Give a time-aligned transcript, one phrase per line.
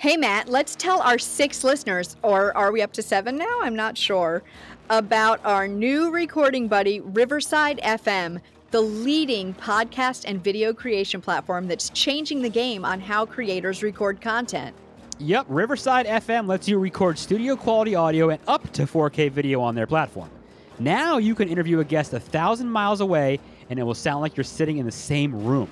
[0.00, 3.58] Hey, Matt, let's tell our six listeners, or are we up to seven now?
[3.60, 4.42] I'm not sure,
[4.88, 8.40] about our new recording buddy, Riverside FM,
[8.70, 14.22] the leading podcast and video creation platform that's changing the game on how creators record
[14.22, 14.74] content.
[15.18, 19.74] Yep, Riverside FM lets you record studio quality audio and up to 4K video on
[19.74, 20.30] their platform.
[20.78, 23.38] Now you can interview a guest a thousand miles away
[23.68, 25.70] and it will sound like you're sitting in the same room.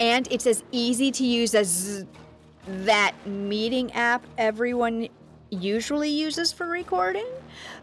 [0.00, 2.04] And it's as easy to use as
[2.84, 5.08] that meeting app everyone
[5.50, 7.26] usually uses for recording,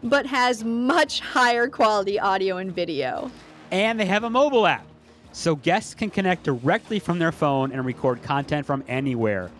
[0.04, 3.30] but has much higher quality audio and video.
[3.70, 4.86] And they have a mobile app,
[5.32, 9.50] so guests can connect directly from their phone and record content from anywhere.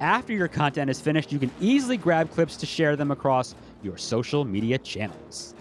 [0.00, 3.96] After your content is finished, you can easily grab clips to share them across your
[3.96, 5.54] social media channels.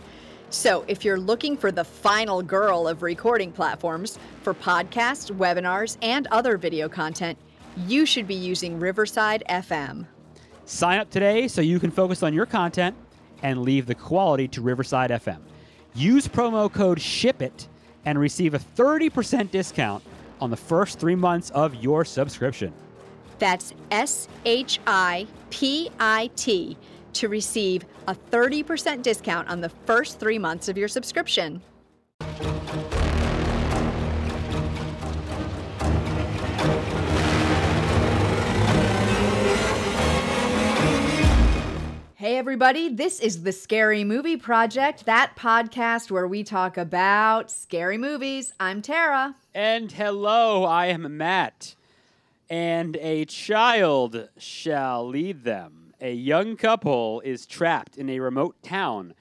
[0.50, 6.26] So, if you're looking for the final girl of recording platforms for podcasts, webinars, and
[6.28, 7.38] other video content,
[7.86, 10.08] you should be using Riverside FM.
[10.66, 12.96] Sign up today so you can focus on your content
[13.44, 15.40] and leave the quality to Riverside FM.
[15.94, 17.68] Use promo code SHIPIT
[18.06, 20.04] and receive a 30% discount
[20.42, 22.74] on the first three months of your subscription.
[23.40, 26.78] That's S H I P I T
[27.14, 31.62] to receive a 30% discount on the first three months of your subscription.
[42.48, 48.54] Everybody, this is the Scary Movie Project, that podcast where we talk about scary movies.
[48.58, 49.36] I'm Tara.
[49.54, 51.76] And hello, I am Matt.
[52.50, 55.92] And a child shall lead them.
[56.00, 59.14] A young couple is trapped in a remote town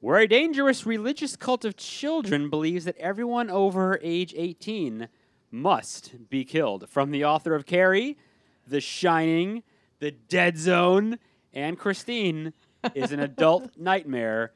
[0.00, 5.06] where a dangerous religious cult of children believes that everyone over age 18
[5.52, 6.88] must be killed.
[6.88, 8.18] From the author of Carrie,
[8.66, 9.62] The Shining,
[10.00, 11.20] The Dead Zone,
[11.54, 12.52] and Christine
[12.94, 14.52] is an adult nightmare.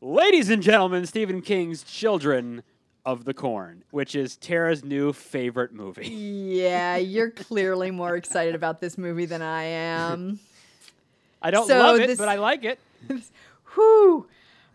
[0.00, 2.62] Ladies and gentlemen, Stephen King's Children
[3.04, 6.08] of the Corn, which is Tara's new favorite movie.
[6.08, 10.38] Yeah, you're clearly more excited about this movie than I am.
[11.42, 12.78] I don't So love it, this- but I like it.
[13.74, 14.26] Whew.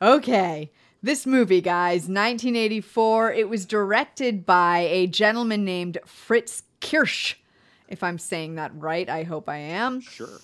[0.02, 0.72] Okay.
[1.04, 3.34] This movie, guys, 1984.
[3.34, 7.36] It was directed by a gentleman named Fritz Kiersch.
[7.88, 10.00] If I'm saying that right, I hope I am.
[10.02, 10.40] Sure.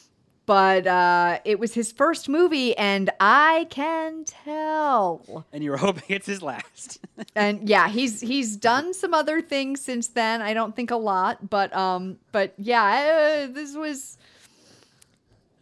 [0.47, 5.45] But uh, it was his first movie, and I can tell.
[5.51, 6.99] And you were hoping it's his last.
[7.35, 10.41] And yeah, he's he's done some other things since then.
[10.41, 14.17] I don't think a lot, but um, but yeah, uh, this was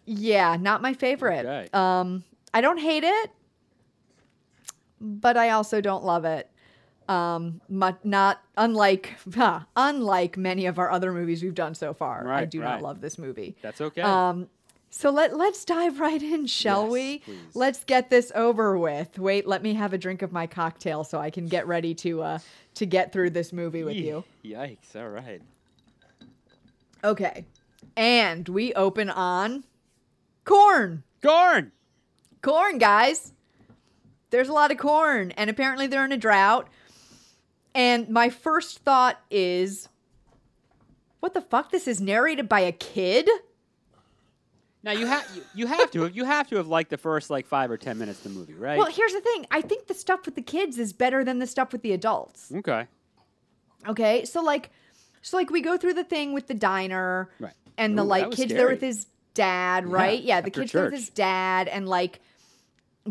[0.05, 1.45] yeah, not my favorite.
[1.45, 1.69] Okay.
[1.73, 2.23] Um,
[2.53, 3.31] I don't hate it,
[4.99, 6.49] but I also don't love it.
[7.07, 12.27] Um, not unlike huh, unlike many of our other movies we've done so far.
[12.27, 12.71] I Right, do right.
[12.71, 13.55] not love this movie.
[13.61, 14.01] That's okay.
[14.01, 14.47] Um,
[14.97, 17.17] so let let's dive right in, shall Yes, we?
[17.19, 17.37] please.
[17.53, 19.19] Let's get this over with.
[19.19, 22.21] Wait, let me have a drink of my cocktail so I can get ready to
[22.21, 22.39] uh
[22.75, 24.23] to get through this movie with you.
[24.43, 24.95] Yikes.
[24.95, 25.41] All right.
[27.03, 27.45] Okay.
[27.97, 29.63] And we open on
[30.45, 31.03] corn.
[31.21, 31.71] Corn!
[32.41, 33.33] Corn, guys.
[34.29, 36.69] There's a lot of corn and apparently they're in a drought.
[37.73, 39.89] And my first thought is
[41.19, 43.29] what the fuck this is narrated by a kid?
[44.85, 47.47] Now you have you, you have to you have to have liked the first like
[47.47, 48.77] five or ten minutes of the movie, right?
[48.77, 49.47] Well, here's the thing.
[49.49, 52.51] I think the stuff with the kids is better than the stuff with the adults.
[52.55, 52.87] okay.
[53.87, 54.71] Okay, so like,
[55.21, 57.53] so like we go through the thing with the diner, Right.
[57.77, 60.21] And the Ooh, like kids there with his dad, right?
[60.21, 62.19] Yeah, the after kids there with his dad, and like,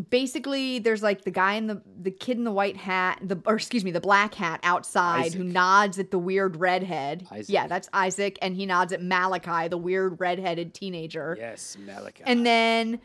[0.09, 3.55] basically, there's like the guy in the the kid in the white hat, the or
[3.55, 7.27] excuse me, the black hat outside who nods at the weird redhead.
[7.31, 7.53] Isaac.
[7.53, 11.35] Yeah, that's Isaac, and he nods at Malachi, the weird redheaded teenager.
[11.39, 12.23] Yes, Malachi.
[12.25, 12.99] And then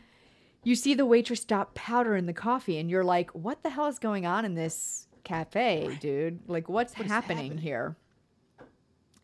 [0.63, 3.87] you see the waitress stop powder in the coffee, and you're like, what the hell
[3.87, 6.39] is going on in this cafe, dude?
[6.47, 7.95] Like, what's happening, here?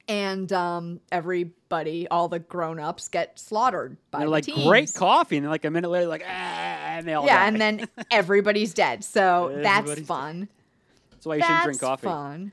[0.10, 4.66] And um, everybody, all the grown ups, get slaughtered by they're the like teens.
[4.66, 7.48] great coffee, and then like a minute later, like ah, and they all Yeah, die.
[7.48, 9.04] and then everybody's dead.
[9.04, 10.08] So that's Everybody's dead.
[10.08, 10.48] fun.
[11.12, 12.08] that's why you shouldn't drink coffee.
[12.08, 12.52] fun.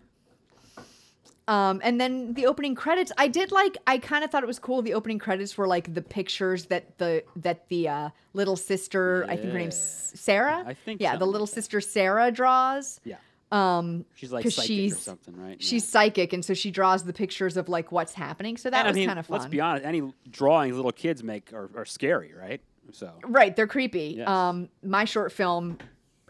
[1.47, 3.77] Um, and then the opening credits, I did like.
[3.87, 4.81] I kind of thought it was cool.
[4.81, 9.37] The opening credits were like the pictures that the that the uh, little sister, I
[9.37, 10.65] think her name's Sarah.
[10.67, 11.55] I think yeah, the little like that.
[11.55, 12.99] sister Sarah draws.
[13.05, 13.17] Yeah,
[13.53, 15.63] Um, she's like psychic she's- or something, right?
[15.63, 18.57] she's psychic, and so she draws the pictures of like what's happening.
[18.57, 19.39] So that And, was I mean, kind of fun.
[19.41, 19.85] let's be honest.
[19.85, 22.63] Any drawings little kids make are, are scary, right?
[22.93, 24.15] So Right, they're creepy.
[24.19, 24.29] Yes.
[24.29, 25.79] Um, my short film,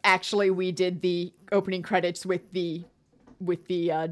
[0.03, 2.85] actually, we did the opening credits with the
[3.41, 4.09] with the uh,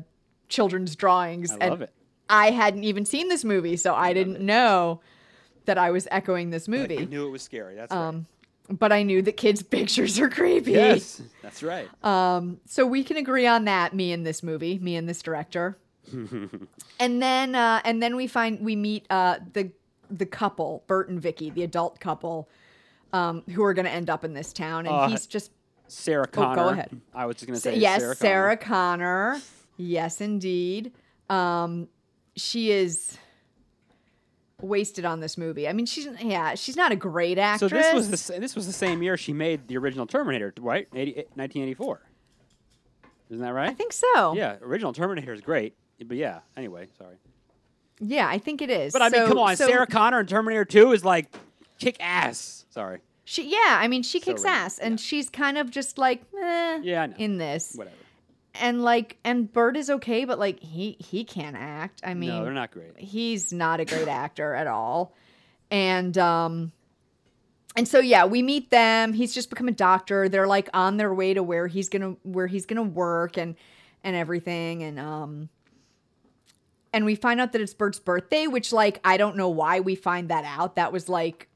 [0.48, 1.50] children's drawings.
[1.52, 1.90] I and love it.
[2.28, 5.00] I hadn't even seen this movie, so I didn't know.
[5.66, 6.98] that I was echoing this movie.
[6.98, 7.76] I knew it was scary.
[7.76, 8.08] That's right.
[8.08, 8.26] Um,
[8.68, 10.72] but I knew that kids' pictures are creepy.
[10.72, 11.88] Yes, that's right.
[12.04, 13.94] Um, so we can agree on that.
[13.94, 15.78] Me and this movie, me and this director.
[16.12, 19.70] and then, uh, and then we find we meet uh, the
[20.12, 22.48] the couple, Bert and Vicky, the adult couple,
[23.12, 25.50] um, who are going to end up in this town, and Uh, he's just
[25.88, 27.00] Sarah Oh, go ahead.
[27.14, 29.32] I was just gonna Sa- say yes, Sarah, Sarah, Connor.
[29.32, 29.42] Connor.
[29.76, 30.92] Yes, indeed.
[31.28, 31.88] Um,
[32.36, 33.18] she is
[34.60, 35.68] wasted on this movie.
[35.68, 37.70] I mean, she's yeah, she's not a great actress.
[37.70, 40.88] So this was the this was the same year she made the original Terminator, right?
[40.94, 42.00] 80, 1984.
[43.30, 43.68] Isn't that right?
[43.70, 44.34] I think so.
[44.34, 45.74] Yeah, original Terminator is great,
[46.06, 46.40] but yeah.
[46.56, 47.16] Anyway, sorry.
[48.04, 48.92] Yeah, I think it is.
[48.92, 51.32] But I mean, So- come on, so Sarah Connor in Terminator 2 is like
[51.78, 52.64] kick ass.
[52.70, 52.98] Sorry.
[53.24, 55.04] She yeah, I mean, she So kicks random, ass, and yeah.
[55.04, 57.14] she's kind of just like eh, Yeah, I know.
[57.18, 57.96] in this, Whatever.
[58.56, 62.00] and like, and Bert is okay, but like he he can't act.
[62.04, 62.98] I mean, no, they're not great.
[62.98, 65.14] he's not a great actor at all
[65.70, 66.70] and um
[67.76, 71.14] and so yeah we meet them he's just become a doctor they're like on their
[71.14, 73.54] way to where he's gonna where he's gonna work and
[74.04, 75.48] and everything and um
[76.92, 79.94] and we find out that it's bert's birthday which like i don't know why we
[79.94, 81.48] find that out that was like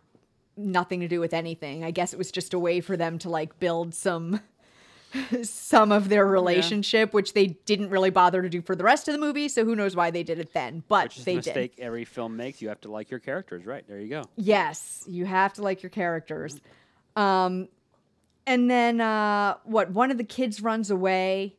[0.56, 3.28] nothing to do with anything i guess it was just a way for them to
[3.28, 4.40] like build some
[5.42, 9.12] some of their relationship which they didn't really bother to do for the rest of
[9.12, 11.42] the movie so who knows why they did it then but Which is they the
[11.42, 12.60] did mistake every film makes.
[12.60, 13.86] You have to like your characters, right?
[13.86, 14.24] There you go.
[14.36, 16.60] Yes, you have to like your characters.
[17.14, 17.68] Um,
[18.46, 19.90] and then uh, what?
[19.90, 21.55] One of the kids runs away,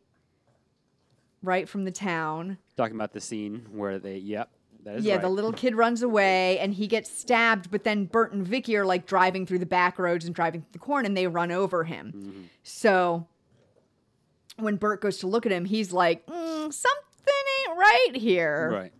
[1.48, 2.58] right from the town.
[2.76, 4.52] Talking about the scene where they, yep,
[4.84, 5.22] that is yeah, right.
[5.22, 7.72] the little kid runs away, and he gets stabbed.
[7.72, 10.74] But then Bert and Vicky are like driving through the back roads and driving through
[10.74, 12.14] the corn, and they run over him.
[12.16, 12.42] Mm-hmm.
[12.64, 13.28] So
[14.58, 17.34] when Bert goes to look at him, he's like, "Mm, "Something
[17.68, 18.94] ain't right here." right.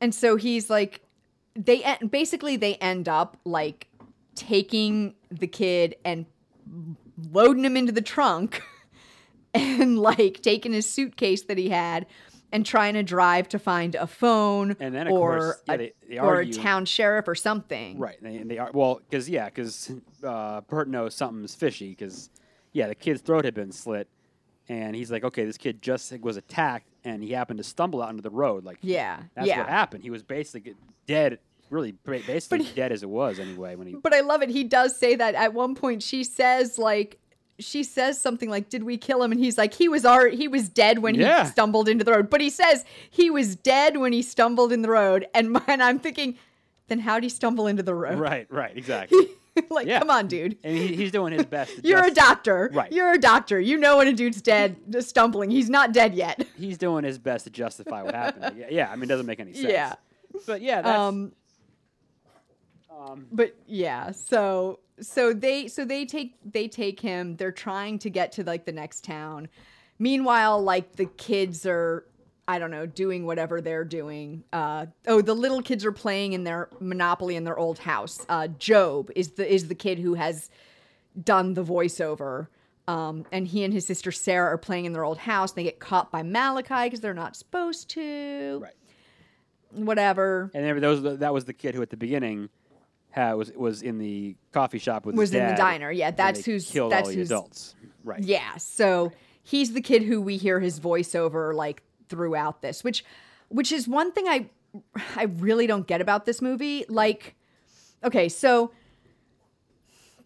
[0.00, 1.02] And so he's like,
[1.54, 3.88] they en- basically they end up like
[4.34, 6.24] taking the kid and
[7.30, 8.62] loading him into the trunk
[9.54, 12.06] and like taking his suitcase that he had
[12.52, 15.78] and trying to drive to find a phone And then, of or course, yeah, a,
[15.78, 17.98] they- they or a town sheriff or something.
[17.98, 18.16] Right.
[18.20, 19.92] They, they are well because yeah, because
[20.24, 22.30] uh, Bert knows something's fishy because
[22.72, 24.08] yeah, the kid's throat had been slit,
[24.68, 28.10] and he's like, okay, this kid just was attacked, and he happened to stumble out
[28.10, 28.64] into the road.
[28.64, 29.22] Like Yeah.
[29.34, 29.58] that's yeah.
[29.58, 30.02] what happened.
[30.04, 30.74] He was basically
[31.06, 31.38] dead,
[31.70, 33.94] really basically he- dead as it was anyway when he.
[33.94, 34.48] But I love it.
[34.50, 36.02] He does say that at one point.
[36.02, 37.18] She says like
[37.60, 40.48] she says something like, "Did we kill him?" And he's like, "He was already he
[40.48, 41.44] was dead when Yeah.
[41.44, 44.82] he stumbled into the road." But he says he was dead when he stumbled in
[44.82, 45.26] the road.
[45.34, 46.36] And mine, I'm thinking,
[46.88, 48.18] then how'd he stumble into the road?
[48.18, 48.46] Right.
[48.50, 48.76] Right.
[48.76, 49.28] Exactly.
[49.70, 49.98] like, Yeah.
[50.00, 50.56] come on, dude.
[50.64, 51.76] and he, he's doing his best.
[51.76, 52.70] to You're a doctor.
[52.72, 52.90] Right.
[52.92, 53.60] You're a doctor.
[53.60, 55.50] You know when a dude's dead, just stumbling.
[55.50, 56.46] He's not dead yet.
[56.56, 58.56] He's doing his best to justify what happened.
[58.58, 58.90] Yeah, yeah.
[58.90, 59.68] I mean, it doesn't make any sense.
[59.68, 59.94] Yeah.
[60.46, 60.98] But yeah, that's.
[60.98, 61.32] Um,
[62.90, 68.10] um, but yeah so so they so they take they take him they're trying to
[68.10, 69.48] get to like the next town
[69.98, 72.04] meanwhile like the kids are
[72.48, 76.44] i don't know doing whatever they're doing uh oh the little kids are playing in
[76.44, 80.50] their monopoly in their old house uh job is the is the kid who has
[81.22, 82.46] done the voiceover
[82.90, 85.52] um, and he and his sister Sarah are playing in their old house.
[85.52, 88.58] They get caught by Malachi because they're not supposed to.
[88.62, 88.74] right.
[89.70, 90.50] Whatever.
[90.52, 92.48] And there, those, that was the kid who at the beginning
[93.10, 95.20] had, was was in the coffee shop with dad.
[95.20, 95.90] Was in the diner.
[95.90, 97.74] Yeah, that's who's killed that's all the who's adults.
[98.04, 98.22] Right.
[98.22, 103.04] Yeah, so he's the kid who we hear his voiceover like throughout this, which
[103.48, 104.48] which is one thing I
[105.16, 106.84] I really don't get about this movie.
[106.88, 107.34] Like
[108.04, 108.72] okay, so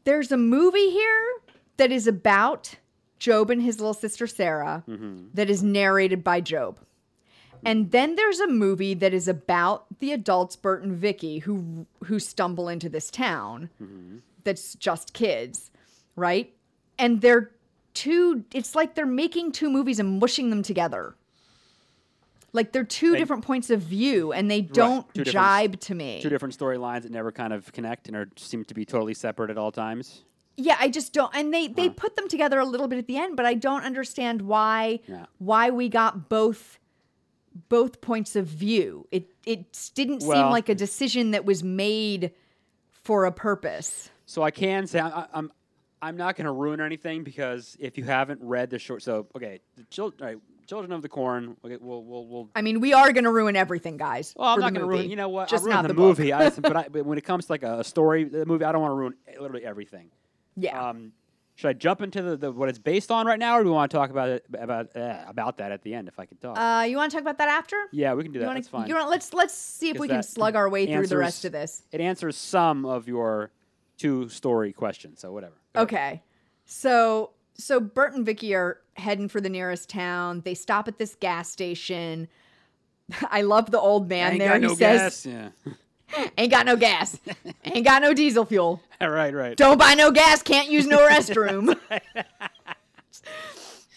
[0.04, 1.26] there's a movie here
[1.76, 2.76] that is about
[3.18, 5.28] Job and his little sister Sarah mm-hmm.
[5.35, 6.78] that is narrated by Job.
[7.64, 12.18] And then there's a movie that is about the adults Bert and Vicky who who
[12.18, 13.71] stumble into this town
[14.44, 15.71] that's just kids,
[16.16, 16.52] right?
[16.99, 17.50] And they're
[17.94, 21.14] two it's like they're making two movies and mushing them together.
[22.52, 26.21] Like they're two They- different points of view and they don't different- jibe to me.
[26.23, 29.50] Two different storylines that never kind of connect and are seem to be totally separate
[29.50, 30.23] at all times.
[30.56, 31.35] Yeah, I just don't.
[31.35, 33.83] And they they put them together a little bit at the end, but I don't
[33.83, 35.26] understand why Yeah.
[35.38, 36.78] why we got both
[37.68, 39.06] both points of view.
[39.11, 42.32] It it didn't seem like a decision that was made
[42.90, 44.11] for a purpose.
[44.26, 45.52] So I can say I, I'm
[46.02, 49.61] I'm not going to ruin anything because if you haven't read the short, so okay,
[49.76, 51.56] the children, right, Children of the Corn.
[51.64, 52.50] Okay, we'll we'll we'll.
[52.54, 54.34] I mean, we are going to ruin everything, guys.
[54.37, 55.11] Well, I'm not going to ruin.
[55.11, 55.49] You know what?
[55.49, 56.32] Just not the, the, movie.
[56.32, 58.80] I, but, I, but when it comes to like a story, the movie, I don't
[58.80, 60.11] want to ruin literally everything.
[60.56, 60.88] Yeah.
[60.88, 61.12] Um,
[61.56, 63.75] Should I jump into the, the what it's based on right now, or do we
[63.75, 66.37] want to talk about it about uh, about that at the end if I can
[66.38, 66.58] talk?
[66.58, 67.76] Uh, you want to talk about that after?
[67.92, 68.44] yeah, we can do that.
[68.44, 68.88] you want That's fine.
[68.88, 69.08] You want?
[69.08, 71.82] Let's let's see if we can slug our way through the rest of this.
[71.92, 73.52] it answers some of your
[73.99, 75.54] two story questions, so whatever.
[75.75, 75.88] Go ahead.
[75.88, 76.23] Okay.
[76.64, 80.42] So so Bert and Vicky are heading for the nearest town.
[80.44, 82.28] They stop at this gas station.
[83.30, 84.54] I love the old man there.
[84.54, 85.26] he no says.
[85.26, 85.50] Yeah.
[86.38, 87.18] "Ain't got no gas.
[87.64, 88.80] Ain't got no diesel fuel.
[89.00, 89.56] right, right.
[89.56, 90.42] Don't buy no gas.
[90.42, 91.78] Can't use no restroom."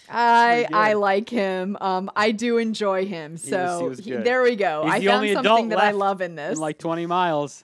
[0.10, 1.78] I I like him.
[1.82, 3.34] Um, I do enjoy him.
[3.34, 4.24] was- he So was he- good.
[4.24, 4.84] there we go.
[4.86, 6.58] He's I the found only something adult that I left love in this.
[6.58, 7.64] Like 20 miles.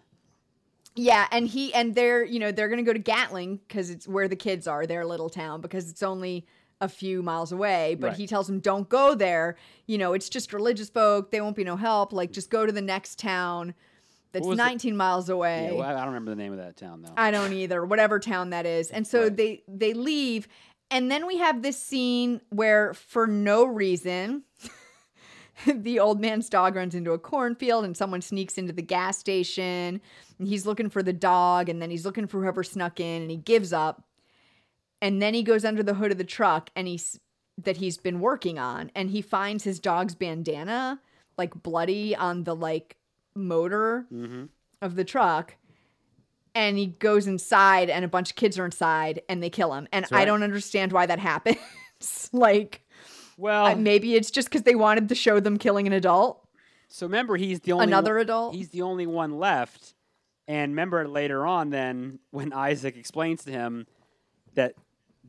[0.96, 4.28] Yeah, and he and they're you know they're gonna go to Gatlin because it's where
[4.28, 6.46] the kids are, their little town, because it's only
[6.82, 7.96] a few miles away.
[7.98, 8.18] But Right.
[8.18, 9.56] he tells them don't go there.
[9.88, 11.32] You know, it's just religious folk.
[11.32, 12.12] They won't be no help.
[12.14, 13.74] Like just go to the next town
[14.34, 14.64] that's What was it?
[14.64, 15.70] 19 miles away.
[15.72, 17.14] Yeah, well, I don't remember the name of that town though.
[17.16, 17.86] I don't either.
[17.86, 18.92] Whatever town that is.
[18.92, 19.38] And so Right.
[19.38, 20.48] they they leave
[20.92, 24.44] and then we have this scene where for no reason
[25.66, 30.02] the old man's dog runs into a cornfield and someone sneaks into the gas station
[30.40, 33.32] and he's looking for the dog and then he's looking for whoever snuck in and
[33.32, 34.04] he gives up.
[35.02, 37.20] And then he goes under the hood of the truck and he's
[37.58, 41.00] that he's been working on and he finds his dog's bandana
[41.38, 42.98] like bloody on the like
[43.36, 44.46] motor mm-hmm.
[44.82, 45.56] of the truck
[46.56, 49.88] and he goes inside and a bunch of kids are inside and they kill him.
[49.92, 51.58] And That's i don't understand why that happens.
[52.34, 52.86] Like
[53.38, 56.46] Well, uh, maybe it's just because they wanted to show them killing an adult.
[56.90, 58.56] So remember he's the only another one- adult?
[58.56, 59.96] He's the only one left.
[60.46, 63.88] And remember later on, then when Isaac explains to him
[64.56, 64.76] that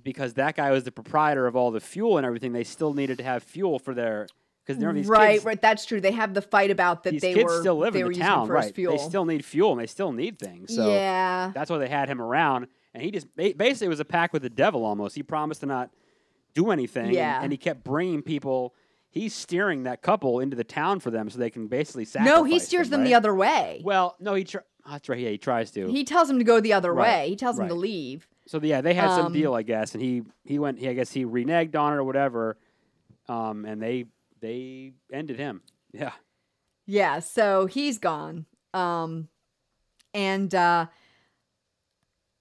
[0.03, 3.19] because that guy was the proprietor of all the fuel and everything, they still needed
[3.19, 4.27] to have fuel for their
[4.65, 7.11] because there are these right kids, right that's true they have the fight about that
[7.11, 8.75] these they kids were still live they in the town, right?
[8.75, 10.75] fuel They still need fuel and they still need things.
[10.75, 12.67] So yeah that's why they had him around.
[12.95, 15.17] And he just ba- basically was a pact with the devil almost.
[15.17, 15.91] He promised to not
[16.55, 17.07] do anything.
[17.07, 17.41] and- Yeah.
[17.43, 18.75] And, he kept bringing people.
[19.11, 22.37] He's steering that couple into the town for them so they can basically sacrifice.
[22.37, 23.07] no he steers them, right?
[23.07, 24.45] the other way Well, no, he.
[24.45, 25.19] Tr- oh, that's right.
[25.19, 25.89] Yeah, he tries to.
[25.89, 28.61] he tells them to go the other Right, way he tells them to leave so
[28.63, 30.79] yeah, they had some Um, deal, I guess, and he he went.
[30.79, 32.59] He I guess he reneged on it or whatever.
[33.27, 34.05] Um, and they
[34.45, 35.63] they ended him.
[35.93, 36.13] Yeah.
[36.87, 38.47] Yeah, so he's gone.
[38.75, 39.29] Um
[40.13, 40.87] and uh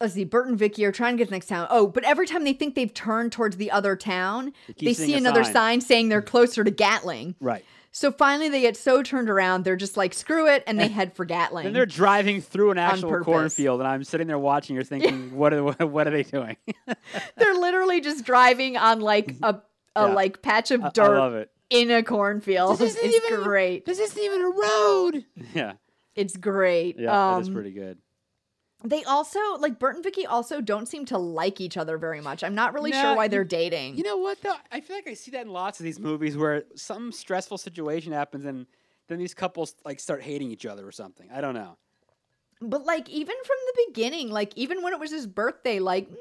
[0.02, 1.68] let's see, Bert and Vicky are trying to get to the next town.
[1.70, 5.16] Oh, but every time they think they've turned towards the other town, They they see
[5.16, 5.54] another sign.
[5.54, 5.82] sign.
[5.82, 7.36] saying they're closer to Gatlin.
[7.40, 7.64] Right.
[7.96, 11.16] So finally they get so turned around, they're just like, screw it, and they head
[11.16, 11.68] for Gatlin.
[11.68, 14.74] And they're driving through an actual cornfield, and I'm sitting there watching.
[14.76, 16.58] You're thinking, what are what, what are they doing?
[17.38, 19.62] They're literally just driving on like a
[19.96, 20.14] a Yeah.
[20.16, 21.52] like patch of dirt I love it.
[21.74, 22.78] In a cornfield.
[22.80, 23.86] This isn't It's even- great.
[23.86, 25.26] This isn't even a road.
[25.54, 25.74] Yeah.
[26.16, 27.00] It's great.
[27.00, 27.08] Yeah.
[27.34, 27.98] that is Um, pretty good.
[28.86, 32.44] They also like Bert and Vicky also don't seem to like each other very much.
[32.44, 33.96] I'm not really Nah, sure why you- they're dating.
[33.98, 34.56] You know what though?
[34.72, 38.12] I feel like I see that in lots of these movies where some stressful situation
[38.12, 38.68] happens and
[39.08, 41.30] then these couples like start hating each other or something.
[41.32, 41.78] I don't know.
[42.62, 46.18] but like even from the beginning, like even when it was his birthday, like nah,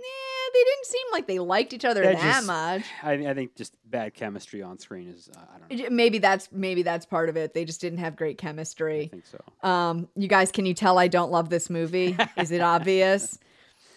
[0.52, 2.82] they didn't seem like they liked each other They're that just- much.
[3.02, 5.88] I, I think just bad chemistry on screen is uh, I don't know.
[5.90, 7.54] Maybe that's maybe that's part of it.
[7.54, 9.08] They just didn't have great I chemistry.
[9.08, 9.68] think so.
[9.68, 12.16] Um, you guys, can you tell I don't love this movie?
[12.36, 13.38] Is it obvious?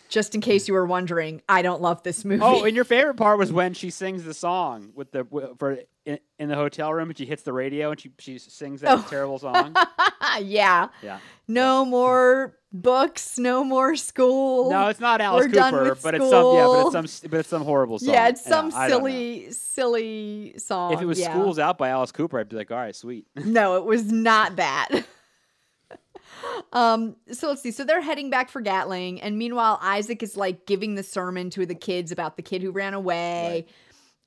[0.08, 2.40] Just in case you were wondering, I don't love this movie.
[2.44, 5.26] Oh, and your favorite part was when she sings the song with the
[5.58, 8.82] for in, in the hotel room, and she hits the radio and she she sings
[8.82, 9.06] that Oh.
[9.10, 9.76] terrible song.
[10.42, 10.90] yeah.
[11.02, 11.18] Yeah.
[11.48, 14.70] No more books, no more school.
[14.70, 17.50] No, it's not Alice We're Cooper, but it's some yeah, but it's some but it's
[17.50, 18.14] some horrible song.
[18.14, 20.94] yeah, it's some silly, silly song.
[20.94, 21.32] If it was yeah.
[21.32, 23.26] "Schools Out" by Alice Cooper, I'd be like, all right, sweet.
[23.46, 24.90] No, it was not that.
[26.74, 27.72] um, so let's see.
[27.72, 31.66] So they're heading back for Gatlin, and meanwhile, Isaac is like giving the sermon to
[31.66, 33.66] the kids about the kid who ran away.
[33.66, 33.70] Right.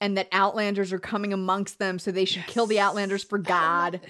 [0.00, 4.00] And that outlanders are coming amongst them, so they should kill the outlanders for God.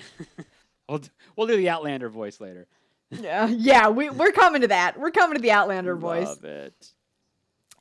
[0.86, 2.66] we'll do the Outlander voice later.
[3.10, 4.98] Yeah, yeah, we, we're coming to that.
[4.98, 6.26] We're coming to the Outlander voice.
[6.26, 6.92] Love it.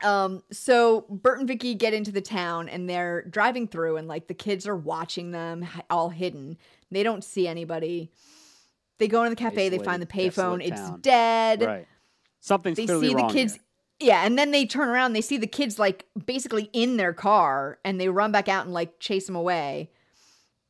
[0.03, 4.27] Um, so Bert and Vicky get into the town and they're driving through and like
[4.27, 6.57] the kids are watching them all hidden.
[6.91, 8.11] They don't see anybody.
[8.99, 11.61] They go into the cafe, they find the payphone, it's dead.
[11.61, 11.87] Right.
[12.39, 13.61] Something's They clearly see the kids here.
[13.99, 17.79] Yeah, and then they turn around, they see the kids like basically in their car
[17.83, 19.89] and they run back out and like chase them away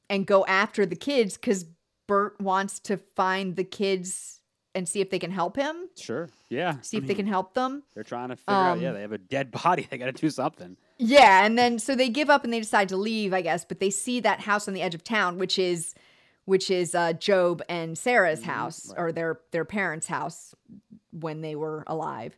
[0.09, 1.65] and go after the kids cuz
[2.07, 4.37] Bert wants to find the kids
[4.77, 6.29] and see if they can help him, Sure.
[6.50, 6.79] Yeah.
[6.81, 7.84] see if they can help them.
[7.96, 8.79] They're trying to figure out.
[8.79, 9.88] Yeah, Um, they have a dead body.
[9.89, 10.77] They got to do something.
[10.98, 13.79] Yeah, and then so they give up and they decide to leave, I guess, but
[13.79, 15.93] they see that house on the edge of town, which is
[16.46, 19.00] which is uh, Job and Sarah's Mhm, house right.
[19.01, 20.55] or their their parents' house
[21.12, 22.38] when they were alive.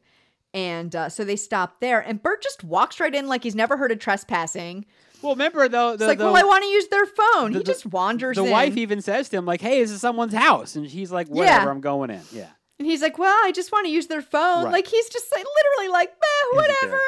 [0.54, 3.78] And uh, so they stop there, and Bert just walks right in like he's never
[3.78, 4.86] heard of trespassing.
[5.22, 7.52] Well, remember though, the, It's like, the, well, I want to use their phone.
[7.54, 8.52] the- he just wanders the in.
[8.52, 11.28] wife even says to him like, "Hey, is this is someone's house," and he's like,
[11.28, 11.70] "Whatever, Yeah.
[11.72, 12.48] I'm going in." Yeah,
[12.80, 14.66] and he's like, well, I just want to use their phone.
[14.66, 14.72] Right.
[14.74, 16.14] Like, he's just like, literally like, eh,
[16.56, 16.76] Doesn't care.
[16.90, 17.02] whatever.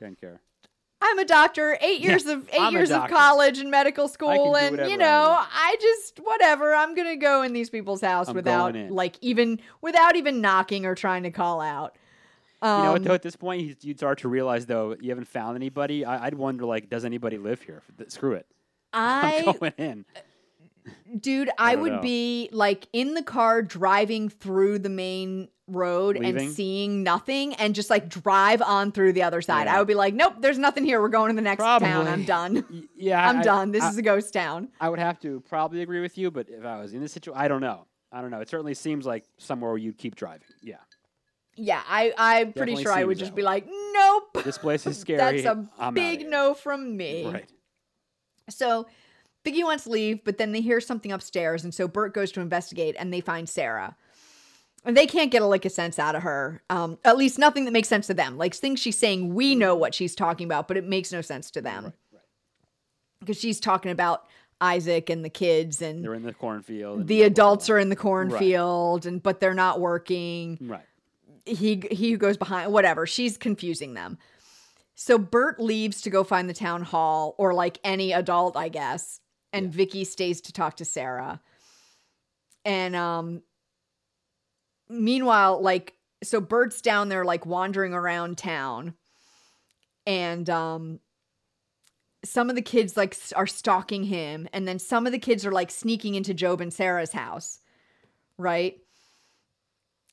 [0.00, 0.40] don't care.
[1.02, 4.54] I'm a doctor, eight Yeah, years of eight I'm years of college and medical school,
[4.54, 5.48] and you know, want.
[5.50, 6.74] I just whatever.
[6.74, 10.94] I'm gonna go in these people's house I'm without like even without even knocking or
[10.94, 11.96] trying to call out.
[12.62, 13.04] Um, you know what?
[13.04, 16.04] Though at this point, you- you'd start to realize though you haven't found anybody.
[16.04, 17.82] I, I'd wonder like, does anybody live here?
[18.08, 18.46] Screw it.
[18.92, 20.04] I'm going in.
[21.18, 22.00] dude, I, don't would know.
[22.00, 26.36] be like in the car driving through the main road Leaving?
[26.46, 29.66] and seeing nothing and just like drive on through the other side.
[29.66, 29.76] Yeah.
[29.76, 31.00] I would be like, nope, there's nothing here.
[31.00, 32.08] We're going to the next town.
[32.08, 32.88] I'm done.
[32.96, 33.70] Yeah, I'm I- done.
[33.70, 34.68] This I, is a ghost town.
[34.80, 37.40] I would have to probably agree with you, but if I was in this situation,
[37.40, 37.86] I don't know.
[38.12, 38.40] I don't know.
[38.40, 40.48] It certainly seems like somewhere where you'd keep driving.
[40.62, 40.76] Yeah,
[41.56, 44.44] Yeah, I, I'm pretty Definitely sure I would just that be like, nope.
[44.44, 45.42] this place is scary.
[45.42, 47.26] That's a I'm big no from me.
[47.26, 47.48] Right.
[48.48, 48.86] So
[49.44, 52.40] Vicky wants to leave, but then they hear something upstairs, and so Bert goes to
[52.40, 53.96] investigate, and they find Sarah.
[54.84, 56.62] And they can't get a lick of sense out of her.
[56.70, 58.38] Um, at least nothing that makes sense to them.
[58.38, 61.50] Like things she's saying, we know what she's talking about, but it makes no sense
[61.50, 61.92] to them Right.
[62.14, 62.22] Right.
[63.20, 64.24] because she's talking about
[64.62, 67.06] Isaac and the kids, and They're in the cornfield.
[67.06, 70.56] the adults are in the cornfield, and but they're not working.
[70.62, 70.80] Right.
[71.46, 74.18] He he goes behind whatever she's confusing them.
[74.94, 79.20] So bert leaves to go find the town hall or like any adult i guess
[79.52, 79.72] and Yeah.
[79.72, 81.40] vicky stays to talk to sarah.
[82.64, 83.42] And um
[84.88, 88.94] meanwhile like so bert's down there like wandering around town.
[90.06, 91.00] And um
[92.22, 94.46] some of the kids like are stalking him.
[94.52, 97.60] And then some of the kids are like sneaking into job and sarah's house.
[98.36, 98.78] Right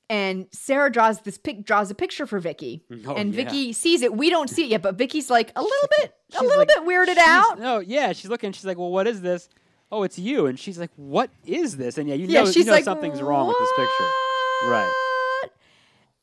[0.10, 3.44] and sarah draws this pic draws a picture for vicky Oh, and yeah.
[3.44, 6.42] vicky sees it we don't see it yet but vicky's like a little bit a
[6.44, 8.52] little like- bit weirded out No, yeah, she's looking.
[8.54, 9.50] She's like, "Well, what is this?"
[9.92, 10.46] Oh, it's you.
[10.48, 12.84] And she's like, "What is this?" And yeah, you yeah know, she's you know like
[12.84, 14.10] something's wrong with this picture.
[14.70, 14.92] Right.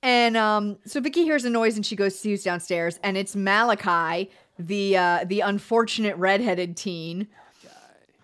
[0.03, 4.31] And um so vicky hears a noise and she goes sees downstairs and it's malachi
[4.59, 7.27] the uh the unfortunate redheaded teen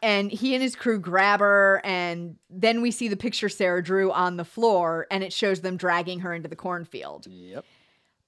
[0.03, 4.11] and he and his crew grab her and then we see the picture sarah drew
[4.13, 7.65] on the floor and it shows them dragging her into the cornfield Yep.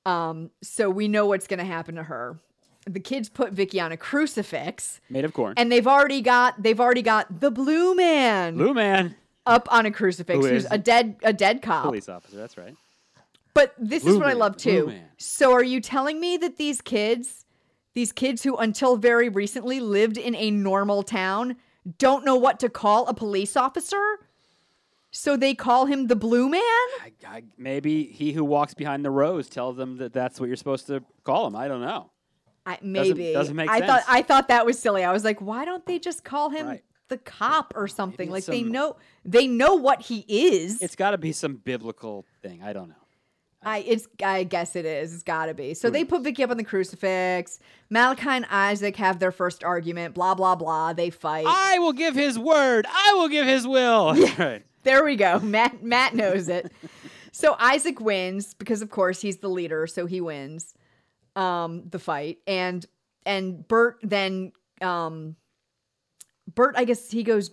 [0.06, 2.38] um so we know what's going to happen to her
[2.86, 5.54] the kids put vicky on a crucifix Made of corn.
[5.56, 9.14] and they've already got they've already got the blue man Blue man,
[9.46, 12.36] up on a crucifix Who who's a dead a dead cop police officer.
[12.36, 12.74] That's right.
[13.54, 16.80] but this is Blue what i love too so are you telling me that these
[16.80, 17.41] kids
[17.94, 21.56] these kids who until very recently lived in a normal town
[21.98, 24.02] don't know what to call a police officer
[25.10, 29.10] so they call him the blue man I, I, maybe he who walks behind the
[29.10, 31.54] rose tells them that that's what you're supposed to call him.
[31.56, 32.10] I don't know.
[32.64, 34.04] I, maybe doesn't make I thought sense.
[34.08, 35.02] I thought that was silly.
[35.04, 36.84] I was like, why don't they just call him Right.
[37.08, 38.28] the cop or something?
[38.28, 40.80] Maybe Like it's they know they know what he is.
[40.80, 42.62] It's got to be some biblical thing.
[42.62, 42.94] I don't know.
[43.64, 45.14] I it's I guess it is.
[45.14, 45.74] It's got to be.
[45.74, 47.58] So they put Vicky up on the crucifix.
[47.90, 50.14] Malachi and Isaac have their first argument.
[50.14, 50.92] Blah blah blah.
[50.92, 51.46] They fight.
[51.46, 52.86] I will give his word.
[52.88, 54.14] I will give his will.
[54.38, 54.64] right.
[54.82, 55.38] There we go.
[55.40, 56.72] Matt Matt knows it.
[57.32, 60.74] so Isaac wins because of course he's the leader, so he wins
[61.36, 62.38] um the fight.
[62.46, 62.84] And
[63.24, 65.36] and Bert then um
[66.52, 67.50] Bert I guess he goes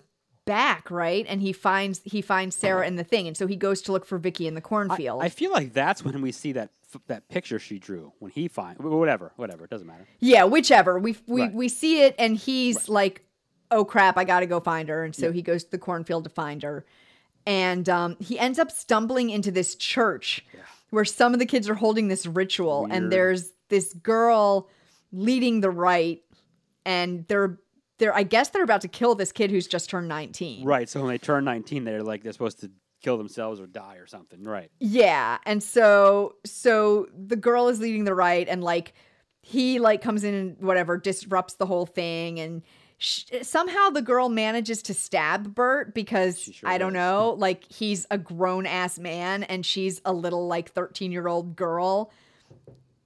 [0.50, 1.26] back, right?
[1.30, 4.06] And he finds he finds Sarah in the thing and so he goes to look
[4.06, 5.24] for Vicky in the cornfield.
[5.24, 8.48] I feel like that's when we see that f- that picture she drew when he
[8.48, 10.08] find whatever whatever it doesn't matter.
[10.20, 11.00] yeah, whichever.
[11.00, 11.54] We we Right.
[11.54, 13.24] we see it and he's like
[13.72, 15.32] oh crap, I got to go find her and so Yeah.
[15.34, 16.86] he goes to the cornfield to find her.
[17.46, 20.44] And um, he ends up stumbling into this church
[20.90, 24.68] where some of the kids are holding this ritual, and there's this girl
[25.12, 26.24] leading the rite,
[26.86, 27.60] and they're
[28.00, 30.66] they're I guess they're about to kill this kid who's just turned 19.
[30.66, 30.90] Right.
[30.90, 34.08] So when they turn 19, they're like they're supposed to kill themselves or die or
[34.08, 34.44] something.
[34.44, 34.72] Right.
[34.80, 38.94] Yeah, and so so the girl is leading the right and like
[39.42, 42.62] he like comes in and whatever disrupts the whole thing, and
[42.98, 48.06] sh- somehow the girl manages to stab Bert because sure I don't know, like he's
[48.12, 52.12] a grown ass man and she's a little like thirteen year old girl.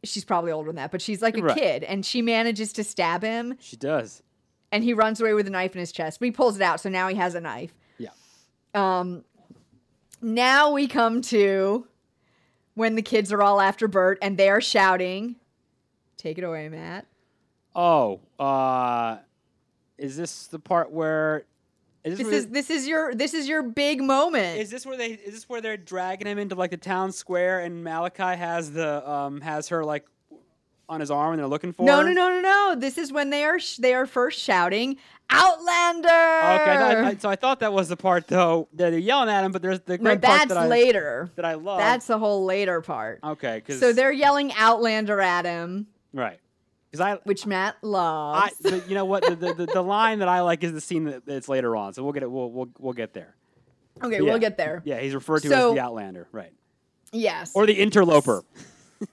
[0.04, 1.56] She's probably older than that, but she's like a Right.
[1.58, 4.22] kid, and she manages to stab him, She does.
[4.74, 6.20] And he runs away with a knife in his chest.
[6.20, 7.72] But he pulls it out, so now he has a knife.
[8.00, 8.10] Yeah.
[8.74, 9.24] Um,
[10.20, 11.86] now we come to
[12.74, 15.36] when the kids are all after Bert and they are shouting.
[16.18, 17.06] Take it away, Matt.
[17.76, 19.18] Oh, uh,
[20.00, 21.46] is this the part where
[22.04, 24.60] Is This where is this is your this is your big moment.
[24.60, 25.12] Is this where they?
[25.12, 29.08] Is this where they're dragging him into like the town square, and Malachi has the
[29.08, 30.06] um has her like
[30.90, 32.04] on his arm, and they're looking for no, her?
[32.04, 32.76] no, no, no, no.
[32.78, 34.98] This is when they are sh- they are first shouting
[35.30, 36.08] Outlander.
[36.08, 38.68] Okay, I, I, so I thought that was the part though.
[38.74, 41.32] that They're yelling at him, but there's the no, great part that's that I, later.
[41.36, 41.80] that I love.
[41.80, 43.20] That's the whole later part.
[43.24, 43.62] okay.
[43.62, 46.40] Cause, So they're yelling Outlander at him, right.
[47.00, 48.54] I, which Matt I, loves.
[48.62, 49.24] but you know what?
[49.26, 51.94] The, the, the, the line that I like is the scene that, that's later on.
[51.94, 52.30] So we'll get it.
[52.32, 53.36] We'll we'll, we'll get there.
[54.04, 54.22] okay, yeah.
[54.22, 54.84] we'll get there.
[54.86, 56.54] Yeah, he's referred to So- as the Outlander, right?
[57.12, 57.52] Yes.
[57.56, 58.44] Or the Interloper.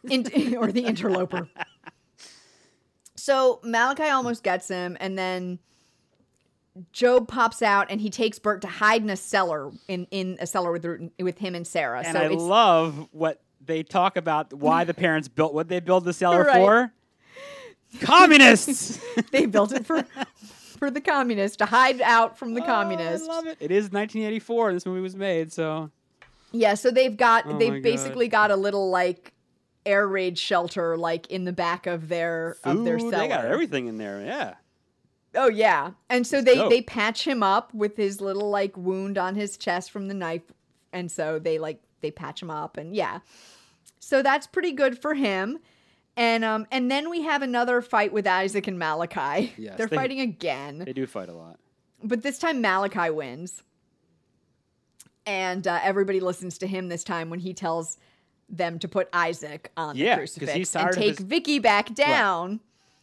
[0.08, 1.48] In- or the interloper.
[3.16, 5.58] So Malachi almost gets him, and then
[6.92, 10.46] Job pops out, and he takes Bert to hide in a cellar in in a
[10.46, 12.02] cellar with with him and Sarah.
[12.04, 15.80] And so I it's love what they talk about why the parents built what they
[15.80, 16.56] built the cellar Right.
[16.56, 16.92] for.
[18.00, 19.00] Communists.
[19.32, 20.04] they built it for
[20.78, 23.28] for the communists to hide out from the Oh, communists.
[23.28, 23.58] I love it.
[23.60, 24.72] It is 1984.
[24.72, 25.90] This movie was made, so
[26.52, 27.82] Yeah, so they've got Oh they've God.
[27.82, 29.34] basically got a little like
[29.86, 33.22] air raid shelter like in the back of their of their Food, cellar.
[33.22, 34.20] they got everything in there.
[34.22, 34.54] Yeah.
[35.34, 35.92] Oh yeah.
[36.08, 36.70] And so they dope.
[36.70, 40.42] they patch him up with his little like wound on his chest from the knife
[40.92, 43.20] and so they like they patch him up and yeah.
[44.00, 45.58] So that's pretty good for him.
[46.16, 49.52] And um and then we have another fight with Isaac and Malachi.
[49.56, 50.78] Yes, They're they- fighting again.
[50.84, 51.58] They do fight a lot.
[52.02, 53.62] But this time Malachi wins.
[55.26, 57.98] And uh, everybody listens to him this time when he tells
[58.50, 62.60] them to put Isaac on Yeah, the crucifix and take his- Vicky back down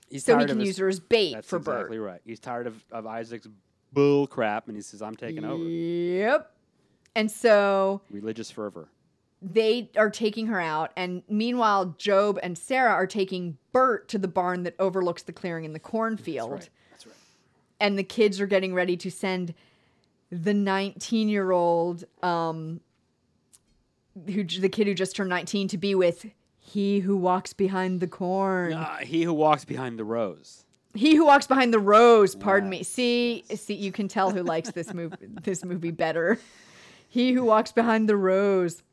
[0.09, 1.77] He's so he can his- use her as bait That's for Bert.
[1.81, 2.21] exactly right.
[2.25, 3.47] He's tired of, of Isaac's
[3.93, 6.51] bull crap, and he says, "I'm taking over." Yep.
[7.15, 8.89] And so Religious fervor.
[9.41, 14.27] they are taking her out, and meanwhile, Job and Sarah are taking Bert to the
[14.27, 16.51] barn that overlooks the clearing in the cornfield.
[16.51, 16.69] That's right.
[16.91, 17.15] That's right.
[17.79, 19.53] And the kids are getting ready to send
[20.31, 22.81] the 19 year old, um,
[24.25, 26.25] who the kid who just turned 19 to be with
[26.67, 28.73] he who walks behind the corn.
[28.73, 30.65] Uh, he who walks behind the rose.
[30.93, 32.35] He who walks behind the rose.
[32.35, 32.79] Pardon me.
[32.79, 35.15] Yes, See, see, you can tell who likes this movie.
[35.43, 36.37] this movie better.
[37.07, 38.83] He who walks behind the rose.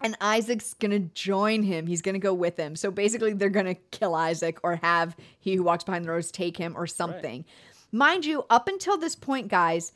[0.00, 1.86] And Isaac's gonna join him.
[1.86, 2.74] He's gonna go with him.
[2.74, 6.56] So basically, they're gonna kill Isaac or have he who walks behind the rose take
[6.56, 7.44] him or something.
[7.92, 9.92] Mind you, up until this point, guys,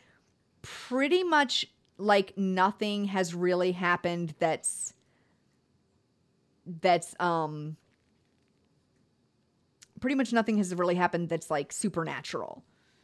[0.60, 1.66] pretty much
[1.98, 4.92] like nothing has really happened that's
[6.80, 7.76] that's um
[10.00, 12.62] pretty much nothing has really happened that's like supernatural.